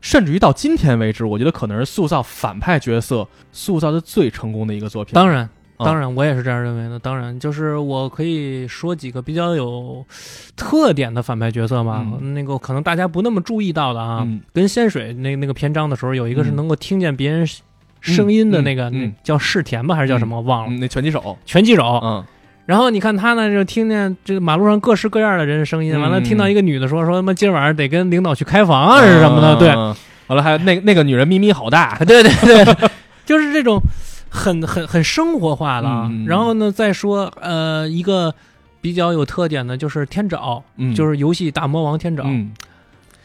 [0.00, 5.14] 甚至于到今天为止，我觉得可能是塑造反派角色塑造的最成功的一个作品。
[5.14, 5.50] 当然，嗯
[5.84, 6.98] 当然，我也是这样认为的。
[6.98, 10.04] 当然，就是我可以说几个比较有
[10.56, 12.04] 特点的反派角色吧。
[12.20, 12.34] 嗯。
[12.34, 14.40] 那个可能大家不那么注意到的啊，嗯。
[14.52, 17.46] 跟仙水那那个篇章的时候，有一个是嗯能够听见别人
[18.00, 18.92] 声音的那个，嗯。
[18.94, 19.00] 嗯。
[19.16, 20.36] 那叫世田吧，还是叫什么？
[20.36, 20.68] 我忘了。
[20.70, 22.24] 嗯，那拳击手，拳击手，嗯，
[22.66, 29.56] 然后你看他呢，就听见这个马路上各式各样的人的声音，嗯完了听到一个女的说说他妈今儿晚上得跟领导去开房啊，是什么的？
[29.56, 29.94] 对，嗯，
[30.28, 32.32] 完了还有那那个女人咪咪好大，对 对
[32.64, 32.88] 对，
[33.26, 33.80] 就是这种
[34.30, 35.88] 很很很生活化的
[36.26, 38.34] 然后呢，再说呃一个
[38.80, 42.24] 比较有特点的就是天爪，嗯，就是游戏大魔王天爪。
[42.26, 42.52] 嗯，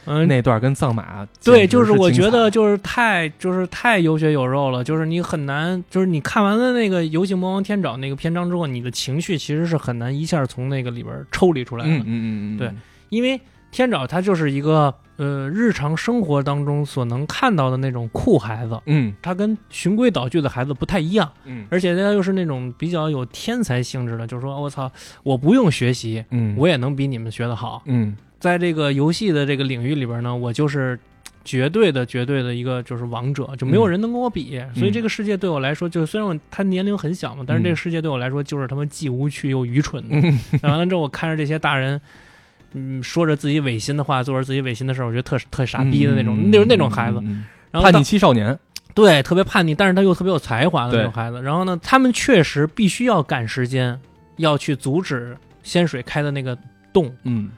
[0.06, 12.72] 嗯，那段跟藏马对，就是我觉得就是太就是太有血有肉了，就是你很难，就是你看完了那个游戏魔王天爪那个篇章之后，你的情绪其实是很难一下从那个里边抽离出来的，嗯嗯嗯嗯，对
[13.10, 13.40] 因为
[13.72, 18.80] 天爪它就是一个呃日常生活当中所能看到的那种酷孩子。
[18.86, 24.92] 嗯他跟循规蹈矩的孩子不太一样，嗯而且他又是那种比较有天才性质的，就是说我操，
[25.24, 27.82] 我不用学习，嗯，我也能比你们学得好。
[27.86, 31.00] 嗯在这个游戏的这个领域里边呢，我就是
[31.44, 34.62] 绝对的、绝对的一个就是王者，就没有人能跟我比。
[34.76, 40.04] 所以这个世界对我来说，就是虽然我他年龄很小嘛，但是这个世界对我来说就是他妈既无趣又愚蠢
[40.62, 42.00] 完了之后，我看着这些大人。
[42.76, 48.58] 嗯，说着自己违心的话，做着自己违心的事儿，我觉得特特傻逼的那种，嗯就是那种孩子。，嗯叛逆期少年，
[48.94, 51.42] 对，特别叛逆，但是他又特别有才华的那种孩子。
[51.42, 54.00] 然后呢，他们确实必须要赶时间，
[54.38, 56.58] 要去阻止仙水开的那个
[56.94, 57.14] 洞。
[57.24, 57.50] 嗯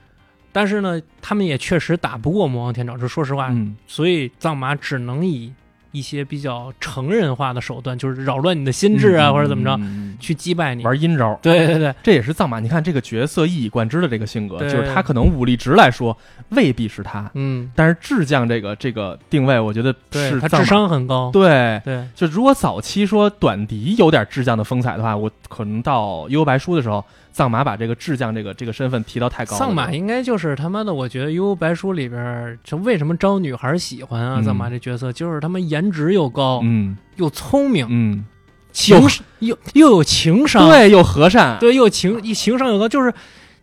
[0.51, 3.49] 但是呢，他们也确实打不过魔王天爪，这说实话。
[3.51, 5.53] 嗯所以藏马只能以
[5.91, 9.79] 一些比较成人化的手段，就是扰乱你的心智啊，或者怎么着，
[10.19, 10.83] 去击败你。
[10.83, 11.37] 嗯玩阴招。
[11.41, 16.17] 对对对，这也是藏马，你看这个角色一以贯之的这个性格，就是他可能武力值来说
[16.49, 21.29] 未必是他，嗯，但是智将这个这个定位，我觉得是他智商很高。
[21.31, 21.81] 对。
[21.83, 27.03] 对，就如果早期说短笛有点智将的风采的话，我可能到《幽白书》的时候，
[27.37, 29.59] 藏马把这个智将这个这个身份提到太高了。
[29.59, 34.37] 藏马应该就是他妈的，我觉得《幽游白书》里边儿，就为什么招女孩喜欢啊？
[34.39, 34.43] 嗯。
[34.43, 36.97] 藏马这角色就是他妈颜值又高，嗯。
[37.17, 38.25] 又聪明，嗯，
[38.71, 38.99] 情
[39.37, 43.13] 又又有情商，对，又和善，对，又情一情商又高，就是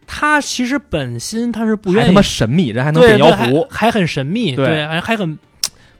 [0.06, 4.66] 他其实本心他是不愿意还他妈，神秘，人还能对，变妖狐，还很神秘，对。
[4.66, 5.36] 对，还还很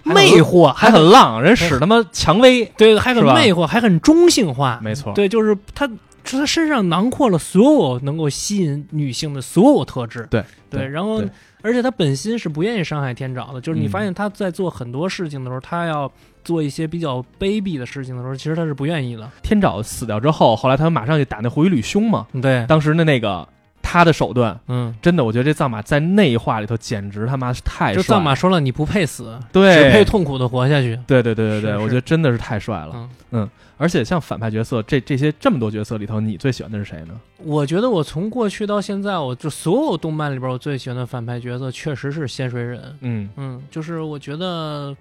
[0.05, 5.91] 魅惑，还很浪，人使他妈蔷薇，对，还很魅惑，还很中性化，没错，对，就是他。
[6.25, 11.23] 就他身上囊括了所有能够吸引女性的所有特质，对对，然后
[11.63, 13.91] 而且他本心是不愿意伤害天爪的，就是你嗯。
[13.91, 16.11] 发现他在做很多事情的时候，他要
[16.43, 19.31] 做一些比较卑鄙的事情的时候，其实他是不愿意的。
[19.43, 23.47] 天爪死掉之后，后来他们马上就打那回旅凶嘛，对，当时的那个
[23.87, 30.99] 他的手段，嗯，真的，我觉得这藏马在那一话里头简直他妈是太帅了，就藏马说了，你不配死，对只配痛苦的活下去。
[31.07, 33.09] 对对对对对，是是我觉得真的是太帅了。
[33.31, 37.21] 嗯而且像反派角色，这这些这么多角色里头，你最喜欢的是谁呢？
[37.39, 42.81] 我觉得我从过去到现在，我就所有动漫里边，我最喜欢的反派角色确实是仙水忍。
[43.01, 44.97] 嗯嗯，就是我觉得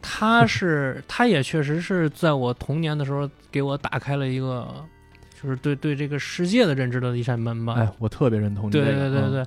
[0.00, 4.72] 他是，他也确实是在我童年的时候给我打开了一个，
[5.40, 7.74] 就是对对这个世界的认知的一扇门吧。
[7.78, 9.44] 哎，我特别认同你这对对对对，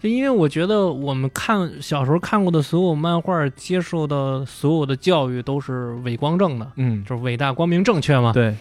[0.00, 8.32] 就因为我觉得我们看小时候看过的所有漫画，接受的所有的教育都是伟光正的，嗯，就是伟大、光明、正确嘛。
[8.32, 8.54] 对，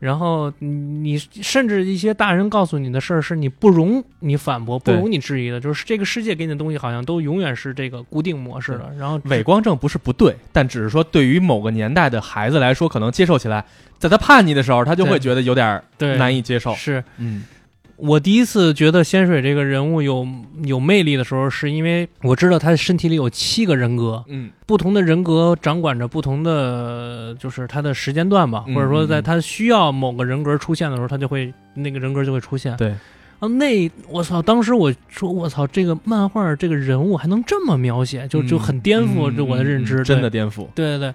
[0.00, 8.90] 然后你甚至一些大人告诉你的事儿，是你不容你反驳、不容你质疑的，就是这个世界给你的东西好像都永远是这个固定模式的。
[8.98, 13.64] 然后伪光正不是不对，但只是说对于某个年代的孩子来说，可能接受起来，
[13.98, 16.16] 在他叛逆的时候，他就会觉得有点对。
[16.16, 16.74] 难以接受。
[16.74, 17.04] 是。
[17.18, 17.44] 嗯
[18.00, 20.26] 我第一次觉得仙水这个人物有
[20.64, 32.76] 有魅力的时候，是因为我知道他身体里有七个人格，嗯不同的人格掌管着不同的，就是他的时间段吧，嗯或者说在他需要某个人格出现的时候，他就会那个人格就会出现。
[32.76, 32.94] 对
[33.40, 34.42] 啊，那我操！
[34.42, 40.02] 当时我说我操，这个漫画这个人物还能这么描写，就就很颠覆这我的认知。
[40.02, 40.66] 真的颠覆。
[40.74, 41.14] 对对对，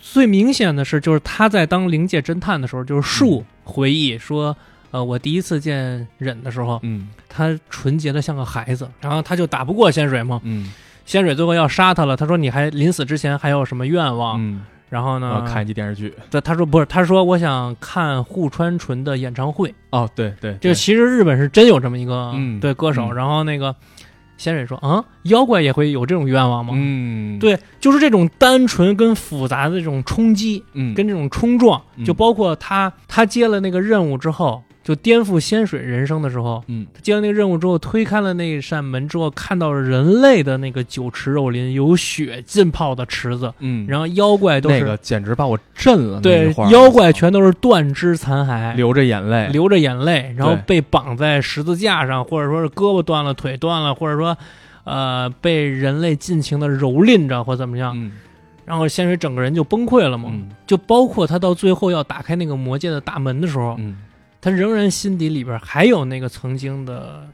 [0.00, 4.56] 最明显的是，就是他在当灵界侦探的时候，就是树回忆说，
[4.94, 10.72] 呃，我第一次见忍的时候，嗯他纯洁的像个孩子，然后他就打不过仙水嘛，嗯
[11.04, 14.40] 仙水最后要杀他了，他说你还临死之前还有什么愿望？
[14.40, 16.14] 嗯，然后呢，看一集电视剧。
[16.30, 19.74] 对他说不是，他说我想看户川纯的演唱会。
[19.90, 23.74] 哦，对对，就对其实日本是真有这么一个、嗯对歌手，嗯然后那个
[24.36, 26.72] 仙水说啊，妖怪也会有这种愿望吗？
[26.76, 46.16] 嗯，对，就是这种单纯跟复杂的这种冲击，嗯，跟这种冲撞，嗯就包括他他接了那个任务之后，就颠覆仙水人生的时候，嗯他接了那个任务之后，推开了那扇门之后，看到了人类的那个酒池肉林、有血浸泡的池子，嗯，然后妖怪都是、那个简直把我震了。
[46.16, 54.36] 那对妖怪全都是断肢残骸，流着眼泪，流着眼泪，然后被绑在十字架上，或者说是胳膊断了、腿断了，或者说，
[54.84, 58.12] 呃，被人类尽情的蹂躏着或怎么样，嗯
[58.66, 60.30] 然后仙水整个人就崩溃了嘛。
[60.32, 63.96] 嗯就包括他到最后要打开那个魔界的大门的时候，嗯
[64.44, 67.26] 他仍然心底里边还有那个曾经的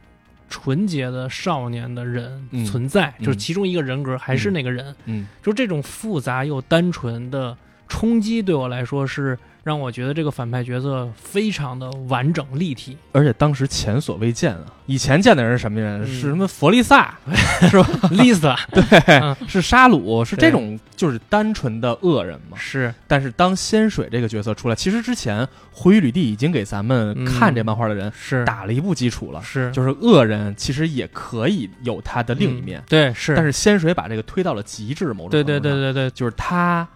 [0.48, 3.26] 纯洁的少年的人嗯存在，嗯。
[3.26, 7.56] 就是其中一个人格还是那个人，嗯就这种复杂又单纯的
[7.88, 12.96] 冲击，对我来说是让我觉得这个反派角色非常的完整立体。
[13.12, 14.60] 而且当时前所未见啊！
[14.86, 16.02] 以前见的人是什么人？
[16.02, 17.16] 嗯是什么佛利萨，
[17.70, 17.86] 是吧？
[18.10, 18.82] Lisa 对，
[19.20, 22.56] 嗯是沙鲁，是这种就是单纯的恶人嘛。
[22.58, 32.80] 是但是当仙水这个角色出来，其实之前灰羽吕地已经给咱们嗯看这漫画的人是打了一步基础了，是就是恶人其实也可以有他的另一面。
[32.80, 36.86] 嗯对是，但是仙水把这个推到了极致，某种对对对对对，就是他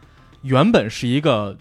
[0.43, 1.57] 原本是一个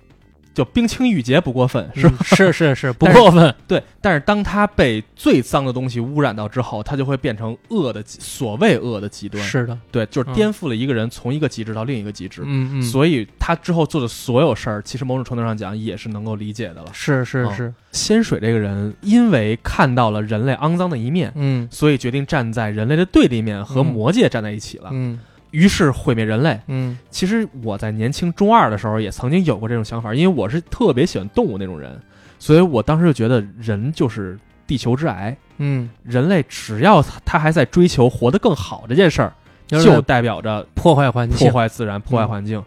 [0.53, 2.15] 就冰清玉洁不过分，是吧？
[2.19, 9.43] 嗯是是是 不过分，对，但是当他被最脏的东西污染到之后，他就会变成恶的所谓恶的极端。
[9.43, 12.41] 是的，对，就是嗯颠覆了一个人从一个极致到另一个极致。
[12.45, 16.85] 嗯嗯，所以他之后做的所有事儿，其实某种程度上讲也是能够理解的了。
[16.87, 24.89] 嗯是是是，仙水这个人，因为看到了人类肮脏的一面，嗯所以决定站在人类的对立面，和嗯魔界站在一起了。
[24.91, 25.19] 嗯
[25.53, 26.59] 于是毁灭人类。
[26.67, 26.97] 嗯。
[27.09, 31.97] 其实我在年轻中二的时候也曾经有过这种想法，因为我是特别喜欢动物那种人，
[32.37, 34.37] 所以我当时就觉得人就是
[34.67, 39.33] 地球之癌，嗯，人类只要他还在追求活得更好这件事儿，
[39.67, 41.37] 就代表着破坏环境。
[41.37, 42.61] 破，坏自然、破坏环境。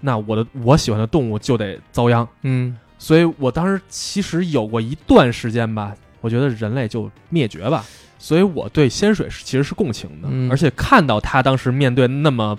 [0.00, 2.76] 那我的我喜欢的动物就得遭殃，嗯。
[2.98, 7.84] 所以我当时其实有过一段时间吧，我觉得人类就灭绝吧。
[8.22, 12.56] 所以我对仙水是其实是共情的，嗯而且看到他当时面对那么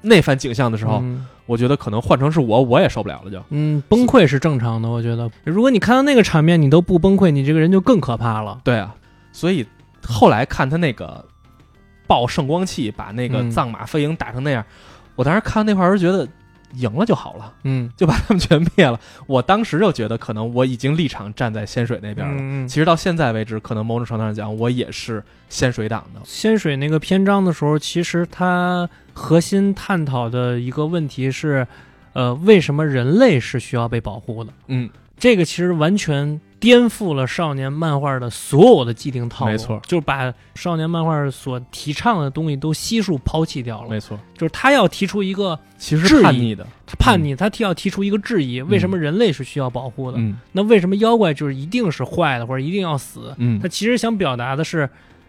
[0.00, 3.42] 那番景象的时候，嗯我觉得可能换成是我，我也受不了了就。
[3.48, 5.28] 嗯，崩溃是正常的，我觉得。
[5.42, 8.60] 如果你看到那个场面，你都不崩溃，你这个人就更可怕了。
[8.62, 8.94] 对啊，
[9.32, 9.66] 所以
[10.06, 11.24] 后来看他那个
[12.06, 14.64] 爆圣光器，把那个嗯藏马飞营打成那样，
[15.16, 16.28] 我当时看那块儿就觉得
[16.74, 18.98] 赢了就好了，嗯，就把他们全灭了。
[19.26, 22.34] 我当时就觉得可能我已经立场站在仙水那边了。
[22.38, 26.20] 嗯，其实到现在为止，可能某种程度上讲，我也是仙水党的。
[26.24, 31.66] 仙水那个篇章的时候，其实它核心探讨的一个问题是，
[32.12, 34.52] 呃，为什么人类是需要被保护的？
[34.66, 39.80] 嗯，这个其实完全颠覆了少年漫画的所有的既定套路，没错。
[39.86, 43.88] 就是把少年漫画所提倡的东西都悉数抛弃掉了。
[43.88, 50.18] 没错，就是他要提出一个其实质疑叛逆的，他叛逆，他要提出一个质疑：为什么人类是需要保护的？
[50.18, 50.36] 嗯。
[50.52, 53.34] 那为什么妖怪就是一定是坏的，或者一定要死？
[53.38, 53.60] 嗯。
[53.60, 54.88] 他其实想表达的是，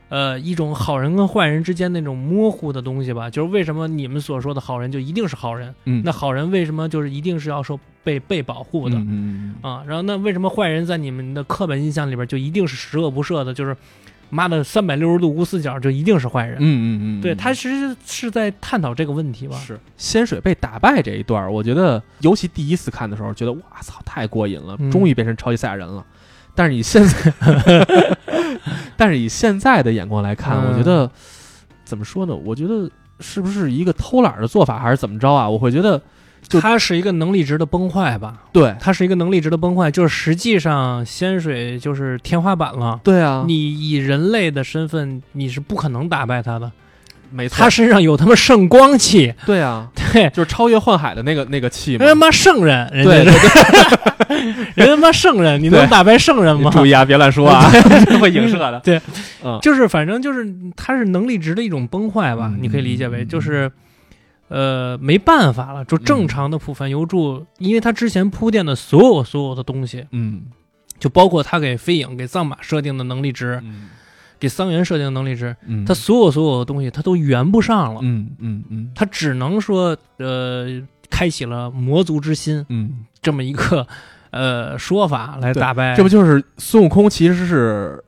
[0.09, 3.29] 呃，一种好人跟坏人之间那种模糊的东西吧。
[3.29, 5.73] 就是为什么你们所说的好人就一定是好人？
[5.85, 8.97] 嗯，那好人为什么就是一定是要受被被保护的？
[8.97, 13.53] 嗯啊，然后那为什么坏人在你们的刻板印象里边就一定是十恶不赦的？
[13.53, 13.75] 就是
[14.31, 16.57] 妈的三百六十度无死角就一定是坏人？
[16.59, 19.57] 嗯嗯嗯，对他其实是在探讨这个问题吧？
[19.57, 26.05] 是仙水被打败这一段，我觉得尤其第一次看的时候，觉得哇操太过瘾了，嗯终于变成超级赛亚人了。
[26.55, 27.33] 但是你现在，
[28.99, 31.09] 但是以现在的眼光来看，嗯我觉得
[31.85, 32.35] 怎么说呢？
[32.35, 35.49] 我觉得是不是一个偷懒儿的做法，还是怎么着啊？
[35.49, 35.99] 我会觉得
[36.47, 38.43] 就它是一个能力值的崩坏吧？
[38.51, 42.99] 对它是一个能力值的崩坏，就是实际上仙水就是天花板了。
[43.03, 46.71] 对啊，你以人类的身份，你是不可能打败他的。
[47.31, 52.05] 没错，他身上有他妈圣光气，对啊，对，就是超越幻海的那个那个气嘛。
[52.05, 52.09] 人。
[52.09, 53.99] 他妈圣人，人家是，
[54.75, 56.69] 人他妈圣人，你能打败圣人吗？
[56.71, 57.69] 注意啊， 别乱说啊，
[58.19, 58.79] 会影射的。
[58.81, 59.01] 对，
[59.43, 63.71] 嗯，就是反正就是他是能力值的一种崩坏吧，嗯你可以理解为就是。
[64.51, 70.41] 呃，没办法了，就正常的普凡由助，因为他之前铺垫的所有所有的东西，嗯。
[70.99, 73.89] 就包括他给飞影、给藏马设定的能力值，嗯
[74.39, 83.85] 给桑原设定的能力值，嗯，他所有所有的东西他都圆不上了，嗯嗯嗯他只能说，呃，开启了魔族之心嗯这么一个
[84.31, 88.01] 呃说法来打败，这不就是孙悟空其实是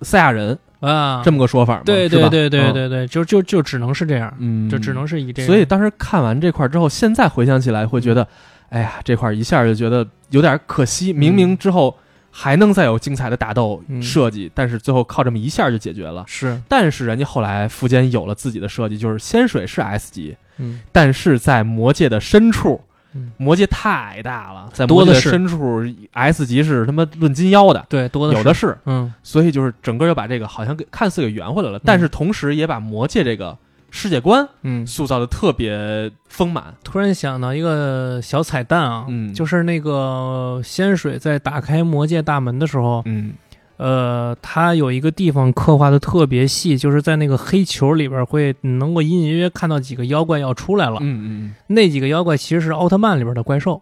[0.00, 1.22] 赛亚人啊？
[1.24, 1.82] 这么个说法吗？
[1.84, 5.46] 对对对对嗯对对，就就就只能是这样，嗯，就只能是以这个。
[5.46, 8.26] 所以当时看完这块之后，现在回想起来会觉得，
[8.70, 11.12] 哎呀，这块一下就觉得有点可惜。
[11.12, 11.94] 明明之后
[12.36, 14.02] 还能再有精彩的打斗嗯。
[14.02, 16.24] 设计，但是最后靠这么一下就解决了。
[16.26, 16.60] 是。
[16.68, 20.80] 但是人家后来富坚有了自己的设计，就是仙水是 S 级，嗯。
[20.90, 22.80] 但是在魔界的深处
[23.16, 28.76] 嗯，魔界太大了，在魔界的深处，S 级是他妈论斤腰的，对多的有的是。
[28.86, 29.14] 嗯。
[29.22, 33.56] 所以就是整个又把这个好像给看似给圆回来了，但是同时也把魔界这个
[33.96, 34.84] 世界观嗯。
[34.84, 36.74] 塑造的特别丰满。
[36.82, 43.34] 突然想到一个小彩蛋啊，嗯就是那个仙水在打开魔界大门的时候，嗯
[43.76, 50.98] 呃，他有一个地方刻画的特别细，就是在那个黑球里边会能够隐隐约约看到几个妖怪要出来了。
[51.00, 53.80] 嗯嗯那几个妖怪其实是奥特曼里边的怪兽。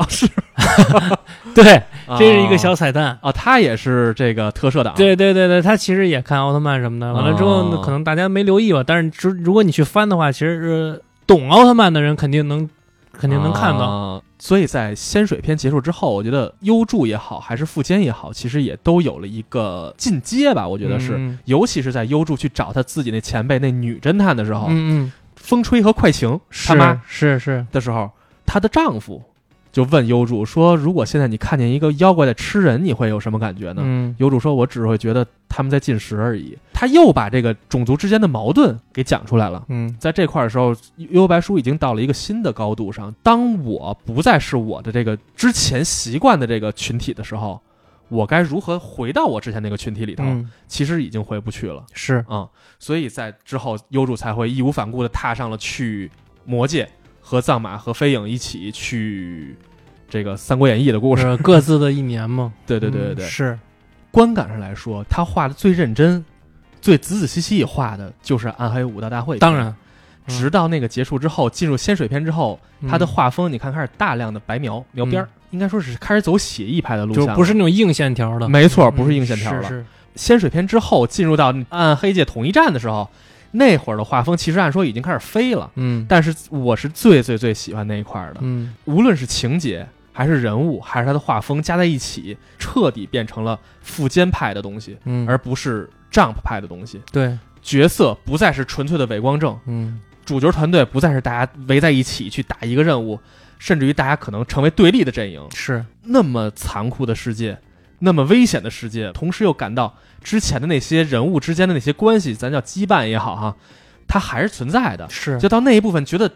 [0.00, 0.26] 啊是，
[1.54, 1.74] 对，
[2.06, 3.18] 啊这是一个小彩蛋。
[3.20, 7.12] 啊，他也是这个特摄党，对对对对，他其实也看奥特曼什么的。
[7.12, 12.68] 完了之后可能大家没留意吧，但是如如果你去翻的话，其实是懂奥特曼的人肯定能
[13.12, 13.84] 肯定能看到。
[13.84, 20.66] 啊所以在仙水篇结束之后，我觉得优助也好，还是富坚也好，其实也都有了一个进阶吧。
[20.66, 28.10] 我觉得是，嗯尤其是在优助去找他自己那前辈那女侦探的时候，嗯嗯，风吹和快晴是他妈是是，的时候，
[28.46, 29.22] 她的丈夫
[29.72, 39.64] 就问幽助说：“如果现在你看见一个妖怪在吃人，你会有什么感觉呢？”嗯优助说：“我只会觉得他们在进食而已。”他又把这个种族之间的矛盾给讲出来了。
[39.68, 43.14] 嗯在这块儿的时候，幽白书已经到了一个新的高度上。
[43.22, 47.60] 当我不再是我的这个之前习惯的这个群体的时候，
[48.08, 50.24] 我该如何回到我之前那个群体里头？
[50.24, 52.48] 嗯，其实已经回不去了是啊、
[52.80, 56.10] 所以在之后，幽助才会义无反顾地踏上了去
[56.44, 56.88] 魔界
[57.30, 59.54] 和藏马和飞影一起去
[60.08, 61.36] 这个《三国演义》的故事。
[61.36, 62.52] 各自的一年嘛。
[62.66, 63.58] 对对对对对，嗯是。
[64.10, 66.24] 观感上来说，他画的最认真、
[66.80, 69.36] 最仔仔细细画的就是《暗黑武道大会》。
[69.38, 69.72] 当然，
[70.26, 70.36] 嗯。
[70.36, 72.58] 直到那个结束之后，进入仙水篇之后，
[72.88, 78.96] 他的嗯画风你看开始大量的白描描边儿，应该说是开始走写意派的路线，就不是那种硬线条的，没错，嗯。
[78.96, 79.62] 不是硬线条了。
[79.62, 79.84] 是是。
[80.16, 83.08] 仙水篇之后，进入到暗黑界统一战的时候，
[83.52, 86.06] 那会儿的画风其实按说已经开始飞了，嗯。
[86.08, 88.74] 但是我是最最最喜欢那一块儿的，嗯。
[88.84, 97.00] 无论是情节还是人物，还是他的画风加在一起，彻底变成了富坚派的东西，嗯，而不是 Jump 派的东西。
[97.12, 100.00] 对，角色不再是纯粹的伪光正，嗯。
[100.24, 103.18] 主角团队不再是大家围在一起去打一个任务，
[103.58, 105.44] 甚至于大家可能成为对立的阵营。
[105.52, 105.84] 是。
[106.04, 107.58] 那么残酷的世界，
[107.98, 113.56] 那么危险的世界，同时又感到之前的那些人物之间的那些关系，咱叫羁绊也好哈，
[114.06, 115.08] 它还是存在的。
[115.10, 116.30] 是，就到那一部分，觉得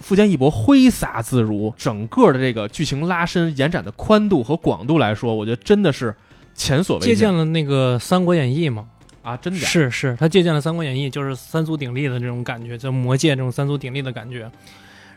[0.00, 6.14] 富坚义博挥洒自如，整个的这个剧情拉伸、延展的宽度和广度来说，我觉得真的是
[6.54, 8.86] 前所未见借鉴了那个《三国演义》吗。
[9.22, 9.34] 啊！
[9.38, 14.50] 真的是是，他借鉴了《三国演义》，就是三足鼎立的这种感觉，就魔界这种三足鼎立的感觉。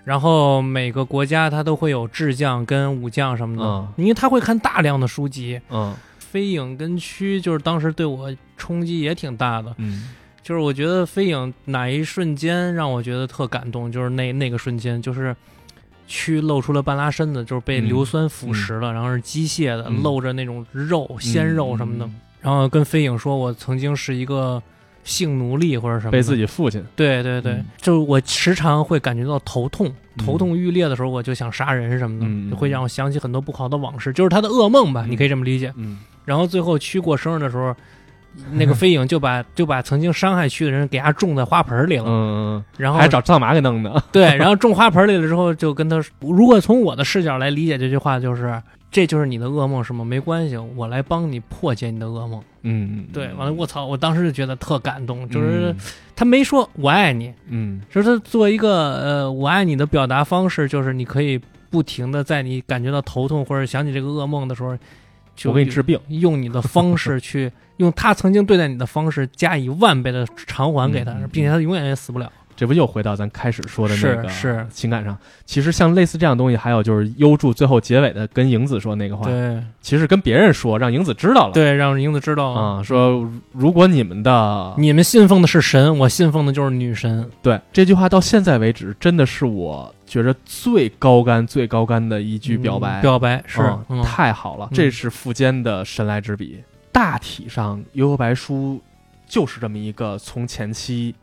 [0.05, 5.59] 然后每个国家他都会有智将跟武将什么的，嗯因为他会看大量的书籍。
[5.69, 5.93] 嗯
[6.37, 10.09] 飞影跟蛆就是当时对我冲击也挺大的，嗯。
[10.43, 15.35] 就是我觉得飞影哪一瞬间让我觉得特感动，就是那那个瞬间，就是
[16.07, 17.87] 蛆露出了半拉身子，就是被嗯。
[17.89, 20.03] 硫酸腐蚀了，然后是机械的，嗯。
[20.03, 24.61] 露着那种肉、鲜肉什么的，嗯然后跟飞影说：“我曾经是一个
[25.03, 26.81] 性奴隶或者什么。”被自己父亲。
[26.95, 27.65] 对对对，嗯。
[27.81, 35.11] 就我时常会感觉到头痛，嗯头痛欲裂的时候，我就想杀人什么的，嗯就会让我想起很多不好的往事，就是他的噩梦吧，嗯。
[35.11, 35.73] 你可以这么理解。
[35.75, 35.97] 嗯
[36.27, 37.73] 然后最后区过生日的时候，
[38.51, 48.61] 那个 飞影就把就把曾经伤害区的人给他种在花盆里了，嗯，然后还找藏马给弄的， 对，然后种花盆里了之后，就跟他说，如果从我的视角来理解这句话，就是
[48.91, 50.03] 这就是你的噩梦是吗？
[50.03, 52.41] 没关系，我来帮你破解你的噩梦。
[52.63, 55.73] 嗯，对，完了，我操，我当时就觉得特感动，就就是
[56.15, 57.81] 他没说我爱你，嗯。
[57.89, 64.77] 就是他做一个呃我爱你的表达方式，就是你可以不停的在你感觉到头痛或者想起这个噩梦的时候，
[65.37, 72.29] 就我给你治病，用你的方式 去用他曾经对待你的方式加以万倍的偿还给他，并且他永远也死不了。
[72.57, 75.17] 这不又回到咱开始说的那个是是情感上？
[75.45, 81.53] 其实像类似这样东西，还有就是优助最后结尾的跟影子说那个话，对其实跟别人说，让影子知道了。
[81.53, 87.29] 对，让影子知道啊，说如果你们的你们信奉的是神，我信奉的就是女神。
[87.41, 92.99] 对这句话到现在为止，真的是我觉着最高干、最高干的一句表白。
[92.99, 96.57] 嗯表白是、嗯嗯太好了，嗯这是富坚的神来之笔。
[96.91, 98.81] 大体上，《幽游白书》
[99.31, 101.13] 就是这么一个从前期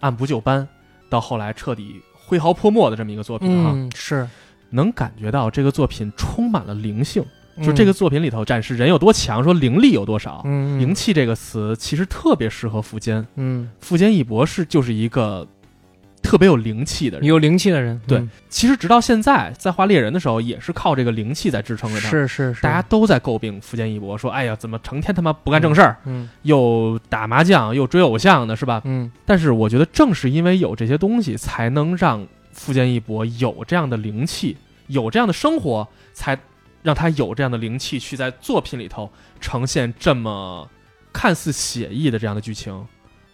[0.00, 0.68] 按部就班，
[1.14, 3.70] 到后来彻底挥毫泼墨的这么一个作品啊。
[3.74, 4.26] 嗯是
[4.70, 7.24] 能感觉到这个作品充满了灵性，
[7.62, 10.42] 就这个作品里头展示人有多强，说灵力有多少。
[10.44, 15.46] 嗯，嗯灵气这个词其实特别适合苻坚，嗯，富坚义博是就是一个
[16.24, 17.28] 特别有灵气的人。
[17.28, 22.08] 有灵气的人，对嗯其实直到现在，在画猎人的时候，也是靠这个灵气在支撑着他。
[22.08, 34.56] 是是是，大家都在诟病福建一博，说：“哎呀，怎么成天他妈不干正事儿，嗯又打麻将，又追偶像的，是吧？”嗯但是我觉得，正是因为有这些东西，才能让福建一博有这样的灵气，
[34.86, 36.38] 有这样的生活，才
[36.82, 39.10] 让他有这样的灵气去在作品里头
[39.40, 40.68] 呈现这么
[41.12, 42.86] 看似写意的这样的剧情。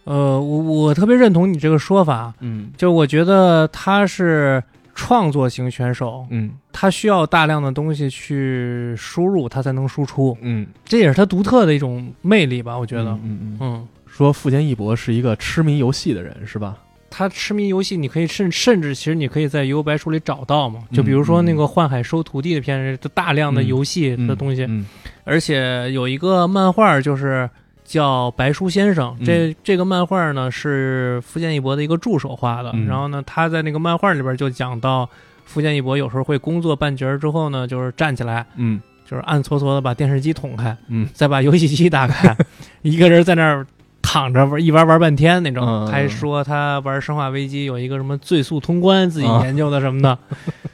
[0.03, 2.71] 呃，我我特别认同你这个说法，嗯。
[2.77, 4.61] 就我觉得他是
[4.95, 6.51] 创作型选手，嗯。
[6.71, 13.87] 他需要大量的东西去输入，他才能输出，嗯，这也是他独特的一种魅力吧，我觉得，嗯嗯嗯，嗯。
[14.07, 16.77] 说富坚义博是一个痴迷游戏的人，是吧？
[17.09, 24.85] 他痴迷游戏，你可以甚甚至其实你可以在《游白书》里找到嘛，就比如说那个幻海收徒弟的片子，就大量的游戏的东西，嗯。
[25.25, 27.49] 而且有一个漫画就是
[27.91, 29.25] 叫《白书先生》，嗯。
[29.25, 32.87] 这这个漫画呢是福建一博的一个助手画的，嗯。
[32.87, 35.07] 然后呢他在那个漫画里边就讲到，
[35.43, 38.79] 福建一博有时候会工作半截儿之后呢，就是站起来，嗯。
[39.05, 41.05] 就是暗搓搓的把电视机捅开，嗯。
[41.13, 42.33] 再把游戏机打开，
[42.81, 43.67] 一个人在那儿
[44.01, 45.67] 躺着玩，一玩玩半天那种。
[45.67, 45.87] 嗯。
[45.87, 49.41] 还说他玩《生化危机》有一个什么最速通关，自己嗯。
[49.43, 50.17] 研究的什么的，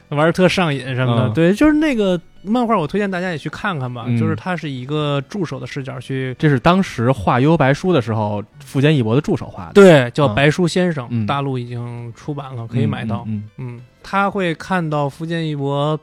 [0.16, 1.28] 玩的特上瘾什么的。
[1.30, 1.34] 嗯。
[1.34, 4.06] 对，就是那个漫画，我推荐大家也去看看吧。
[4.08, 4.18] 嗯。
[4.18, 10.36] 就是它是以一个助手的视角去，这是当时画《幽白书》的时候，富坚义博的助手画的，对，叫嗯。
[10.36, 11.26] 白书先生，嗯。
[11.26, 13.24] 大陆已经出版了，可以买到。
[13.28, 16.00] 嗯嗯，他会看到富坚义博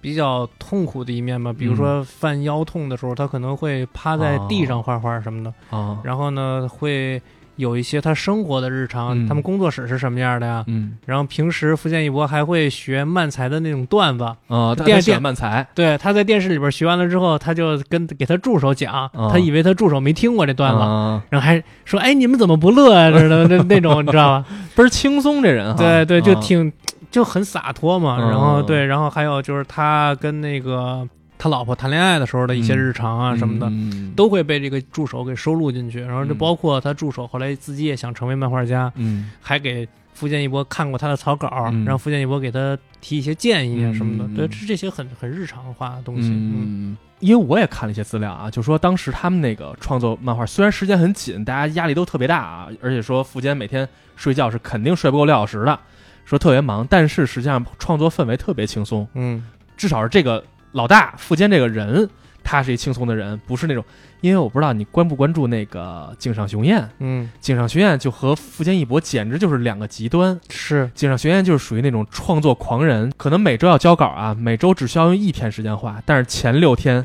[0.00, 5.52] 比较痛苦的一面吧，比如嗯说犯腰痛的时候，他可能会趴在地上画画什么的。
[5.70, 7.20] 嗯啊，然后呢，会
[7.60, 10.64] 有一些他生活的日常，嗯他们工作室是什么样的呀？
[10.66, 24.46] 嗯然后平时福建一博还会学漫才的那种段子，啊，他电他喜欢漫才，对，他在电视里边学完了之后，他就跟给他助手讲，啊他以为他助手没听过这段子，啊然后还说：“哎，你们怎么不乐啊？”似的，那那种你知道吧？
[24.74, 26.72] 倍儿轻松，这人哈，对对，就啊挺
[27.10, 28.16] 就很洒脱嘛。
[28.20, 31.06] 嗯然后对，然后还有就是他跟那个
[31.40, 32.78] 他老婆谈恋爱的时候的一些嗯。
[32.78, 34.12] 日常啊什么的，嗯。
[34.14, 36.00] 都会被这个助手给收录进去。
[36.02, 36.38] 然后就嗯。
[36.38, 39.30] 包括他助手后来自己也想成为漫画家，嗯。
[39.40, 41.84] 还给福建一博看过他的草稿，嗯。
[41.86, 44.24] 让福建一博给他提一些建议啊什么的。
[44.24, 46.28] 嗯对，这这些很很日常化的东西。
[46.28, 46.52] 嗯
[46.92, 55.78] 嗯，因为我也看了一些资料啊，就说当时他们那个创作漫画，虽然时间很紧，大家压力都特别大啊，而且说富坚每天睡觉是肯定睡不够六小时的，
[56.26, 59.42] 说特别忙，但是实际上创作氛围特别轻松，嗯。
[59.76, 62.08] 至少是这个老大富坚这个人，
[62.42, 63.84] 他是一轻松的人，不是那种，
[64.20, 70.90] 因为我不知道你关不关注那个井上雄彦，嗯，井上雄彦就和富坚义博简直就是两个极端，是。
[70.94, 77.04] 井上雄彦就是属于那种创作狂人，可能每周要交稿啊，每周只需要用一天时间画，但是前六天，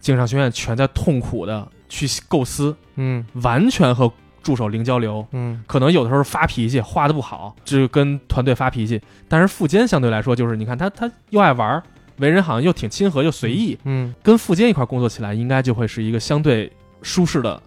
[0.00, 3.24] 井上雄彦全在痛苦的去构思，嗯。
[3.42, 4.12] 完全和
[4.42, 5.26] 助手零交流。
[5.32, 5.62] 嗯。
[5.66, 9.00] 可能有的时候发脾气，画的不好，就跟团队发脾气。
[9.28, 11.82] 但是富坚相对来说，就是你看他他又爱玩，
[12.20, 16.70] 为人好像又挺亲和又随意，嗯，跟富坚一块工作起来，应该就会是一个相对
[17.02, 17.60] 舒适的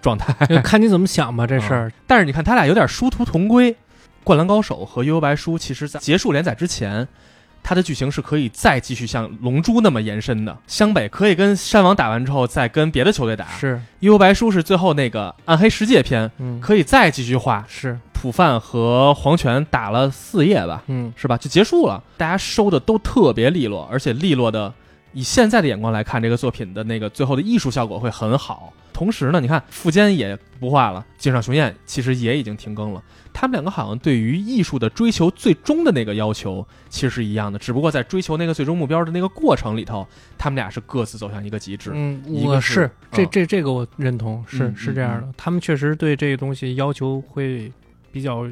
[0.00, 0.32] 状态。
[0.62, 1.92] 看你怎么想吧，这事儿。
[2.06, 3.72] 但是你看，他俩有点殊途同归。
[4.24, 7.08] 《灌篮高手》和《幽游白书》其实在结束连载之前，
[7.68, 10.56] 它的剧情是可以再继续像《龙珠》那么延伸的。
[10.66, 13.44] 湘北可以跟山王打完之后，再跟别的球队打。
[13.60, 17.62] 《是，幽游白书》是最后那个暗黑世界篇，嗯，可以再继续画。
[17.68, 21.36] 是，浦饭和黄泉打了四页吧，嗯是吧？
[21.36, 22.02] 就结束了。
[22.16, 24.72] 大家收的都特别利落，而且利落的，
[25.12, 28.72] 以现在的眼光来看，这个作品的那个最后的艺术效果会很好。
[28.94, 33.02] 同时呢，你看富坚也不画了，井上雄彦其实也已经停更了。
[33.40, 40.04] 他们两个好像对于艺术的追求最终的那个要求其实是一样的，只不过在追求那个最终目标的那个过程里头，
[40.36, 41.92] 他们俩是各自走向一个极致。
[41.94, 47.72] 嗯，一个是这嗯这这个我认同，是嗯是这样的，他们确实对这个东西要求会
[48.10, 48.44] 比较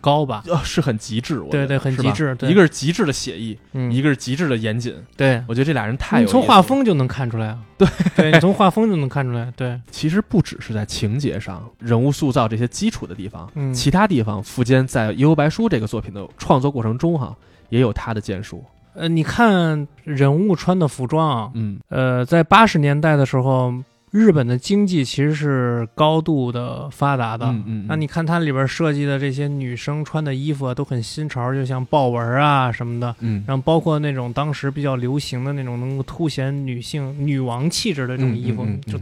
[0.00, 0.42] 高吧？
[0.46, 2.34] 呃，是很极致，我对对，很极致。
[2.34, 4.94] 对一个是极致的写意，嗯，一个是极致的严谨。
[5.16, 7.58] 对，我觉得这俩人太有你从画风就能看出来啊。
[7.78, 9.52] 对，对你从画风就能看出来。
[9.56, 17.36] 对，其实不只是在情节上、人物塑造这些基础的地方，嗯其他地方，富坚在《幽游白书》这个作品的创作过程中，哈，
[17.68, 18.64] 也有他的建树。
[18.92, 23.72] 呃，你看人物穿的服装，嗯呃，在八十年代的时候，
[24.10, 27.46] 日本的经济其实是高度的发达的。
[27.46, 33.14] 嗯嗯，那你看它里边设计的这些女生穿的衣服啊，都很新潮，就像豹纹啊什么的。
[33.20, 39.00] 嗯然后包括那种当时比较流行的那种能够凸显女性女王气质的这种衣服，就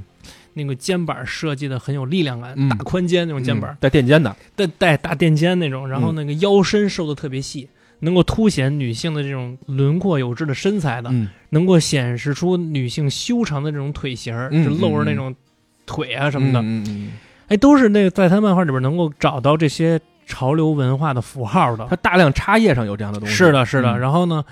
[0.52, 7.68] 那个肩膀设计的很有力量感，嗯大宽肩那种肩膀，嗯带垫肩的，带带大垫肩那种，然后嗯那个腰身收的特别细。
[8.00, 14.34] 能够凸显女性的这种轮廓有致的身材的，嗯能够显示出女性修长的这种腿型
[14.64, 15.34] 就露着那种
[15.86, 16.92] 腿啊什么的，
[17.48, 21.96] 哎，都是那个在他漫画里边能够找到这些潮流文化的符号的它。
[21.96, 23.34] 大量插页上有这样的东西。
[23.34, 23.92] 是的，是的。
[23.92, 24.44] 嗯然后呢，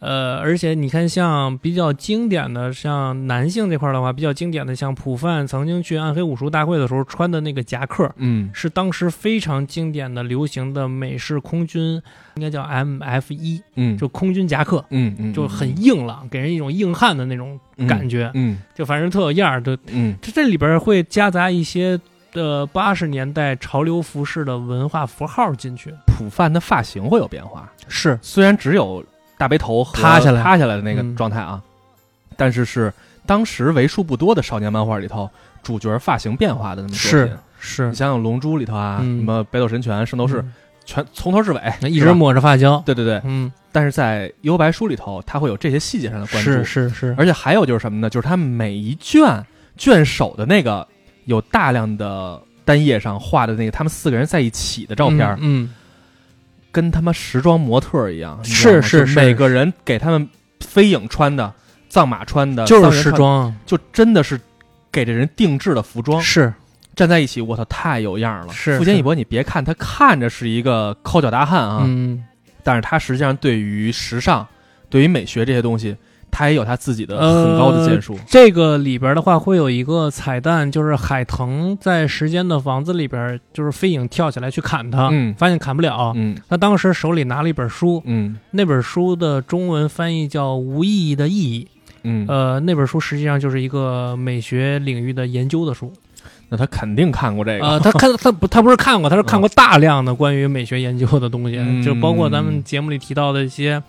[0.00, 12.00] 呃，而且你看，像比较经典的，像男性这块的话，比较经典的，像普范曾经去暗黑武术大会的时候穿的那个夹克，嗯是当时非常经典的、流行的美式空军，
[12.36, 18.30] 应该叫 MF 一，嗯，就空军夹克，嗯嗯就很硬朗，给人一种硬汉的那种感觉。
[18.34, 19.62] 嗯就反正特有样儿。
[19.62, 22.00] 就嗯这这里边会夹杂一些
[22.32, 29.04] 的八十年代潮流服饰的文化符号进去，普范的发型会有变化，是虽然只有
[29.40, 30.42] 大背头塌下来。
[30.42, 31.16] 塌下来的那个嗯。
[31.16, 31.60] 状态啊，
[32.36, 32.92] 但是是
[33.24, 35.28] 当时为数不多的少年漫画里头
[35.62, 37.36] 主角发型变化的那么作品。
[37.58, 39.18] 是你，想想《龙珠》里头啊，嗯。
[39.18, 40.52] 什么《北斗神拳》《圣斗士》嗯。
[40.86, 48.10] 全从头至尾那一直抹着发胶，对对对，嗯，但是在《幽白书》里头，它会有这些细节上的关注，是是是，而且还有就是什么呢？
[48.10, 49.44] 就是它每一卷
[49.76, 50.84] 卷首的那个
[51.26, 55.24] 有大量的单页上画的那个他们四个人在一起的照片。
[55.24, 55.72] 儿，嗯，
[56.72, 60.28] 跟他妈时装模特儿一样，是是是每个人给他们
[60.60, 61.52] 飞影穿的、
[61.88, 64.40] 藏马穿的，嗯就是时装，就真的是
[64.92, 66.20] 给这人定制的服装。
[66.20, 66.52] 是。
[66.96, 68.52] 站在一起，我操，太有样了。
[68.52, 72.22] 是是富坚义博，你别看他看着是一个抠脚大汉啊，嗯，
[72.62, 74.46] 但是他实际上对于时尚、
[74.90, 75.96] 对于美学这些东西，
[76.30, 78.18] 他也有他自己的呃很高的建树。
[78.26, 85.34] 这个里边的话会有一个彩蛋，就是海腾在时间的房子里边，就是飞影跳起来去砍他，嗯。
[85.36, 86.36] 发现砍不了，嗯。
[86.48, 88.36] 他当时手里拿了一本书，嗯。
[88.52, 91.64] 那本书的中文翻译叫《无意义的意义》，
[92.04, 95.92] 嗯，呃，那本书实际上就是一个美学领域的研究的书。
[96.52, 97.64] 那他肯定看过这个。
[97.64, 101.80] 呃，他看 他不他不是看过，他是看过大量的关于美学研究的东西，嗯。
[101.82, 103.80] 就包括咱们节目里提到的一些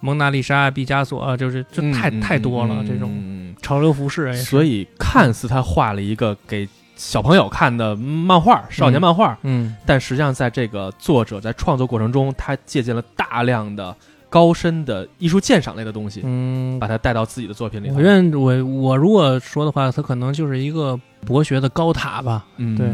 [0.00, 4.32] 蒙娜丽莎、毕加索啊，就是这太、嗯太多了、嗯这种嗯潮流服饰。
[4.34, 13.94] 所以看似他画了一个给小朋友看的漫画，少年漫画，嗯，但实际上在这个作者在创作过程中，他借鉴了大量的
[14.28, 17.94] 高深的艺术鉴赏类的东西，嗯，把它带到自己的作品里头。
[17.94, 22.44] 我认我我如果说的话，它可能就是一个博学的高塔吧。
[22.56, 22.88] 嗯，对，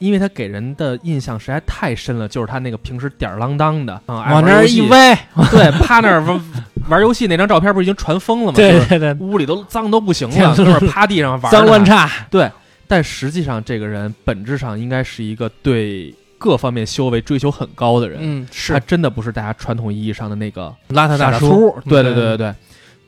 [0.00, 5.14] 因为他给人的印象实在太深了，就是他那个平时吊儿郎当的，啊爱往那儿一歪，
[5.52, 6.40] 对，趴那儿玩
[6.88, 8.52] 玩游戏那张照片不是已经传疯了吗？
[8.56, 11.84] 对对对，屋里都脏都不行了，就是趴地上玩，脏乱。
[11.84, 12.10] 差。
[12.30, 12.50] 对，
[12.88, 18.18] 但实际上这个人本质上应该是一个对各方面修为追求很高的人。
[18.20, 21.80] 嗯，他真的不是大家传统意义上的那个邋遢大大叔粗。
[21.88, 22.54] 对对对对对，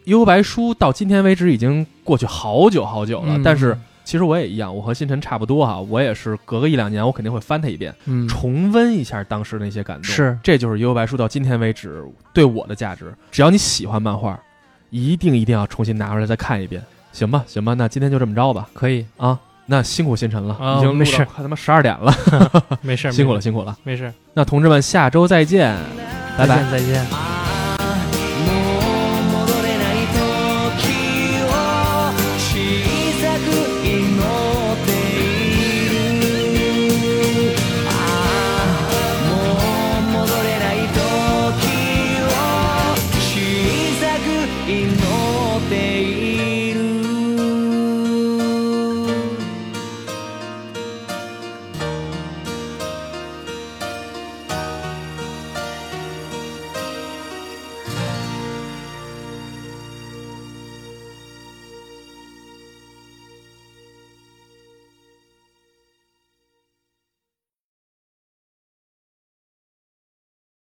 [0.04, 10.04] 幽白书到今天为止已经过去好久好久了，嗯但是其实我也一样，我和星辰差不多哈，我也是隔个一两年我肯定会翻它一遍，嗯，重温一下当时那些感动。
[10.04, 13.14] 是这就是幽白书到今天为止对我的价值。
[13.30, 14.38] 只要你喜欢漫画，
[14.90, 16.82] 一定一定要重新拿出来再看一遍，
[17.12, 17.44] 行吧？
[17.46, 19.38] 行吧，那今天就这么着吧可以，啊。
[19.66, 22.12] 那辛苦星辰了，啊已经录没事快他妈十二点了，
[22.82, 23.74] 没事，辛苦了，辛苦了。
[23.84, 25.74] 没事，那同志们，下周再见，
[26.36, 26.56] 拜拜。
[26.56, 27.00] 再见再见。
[27.04, 27.31] I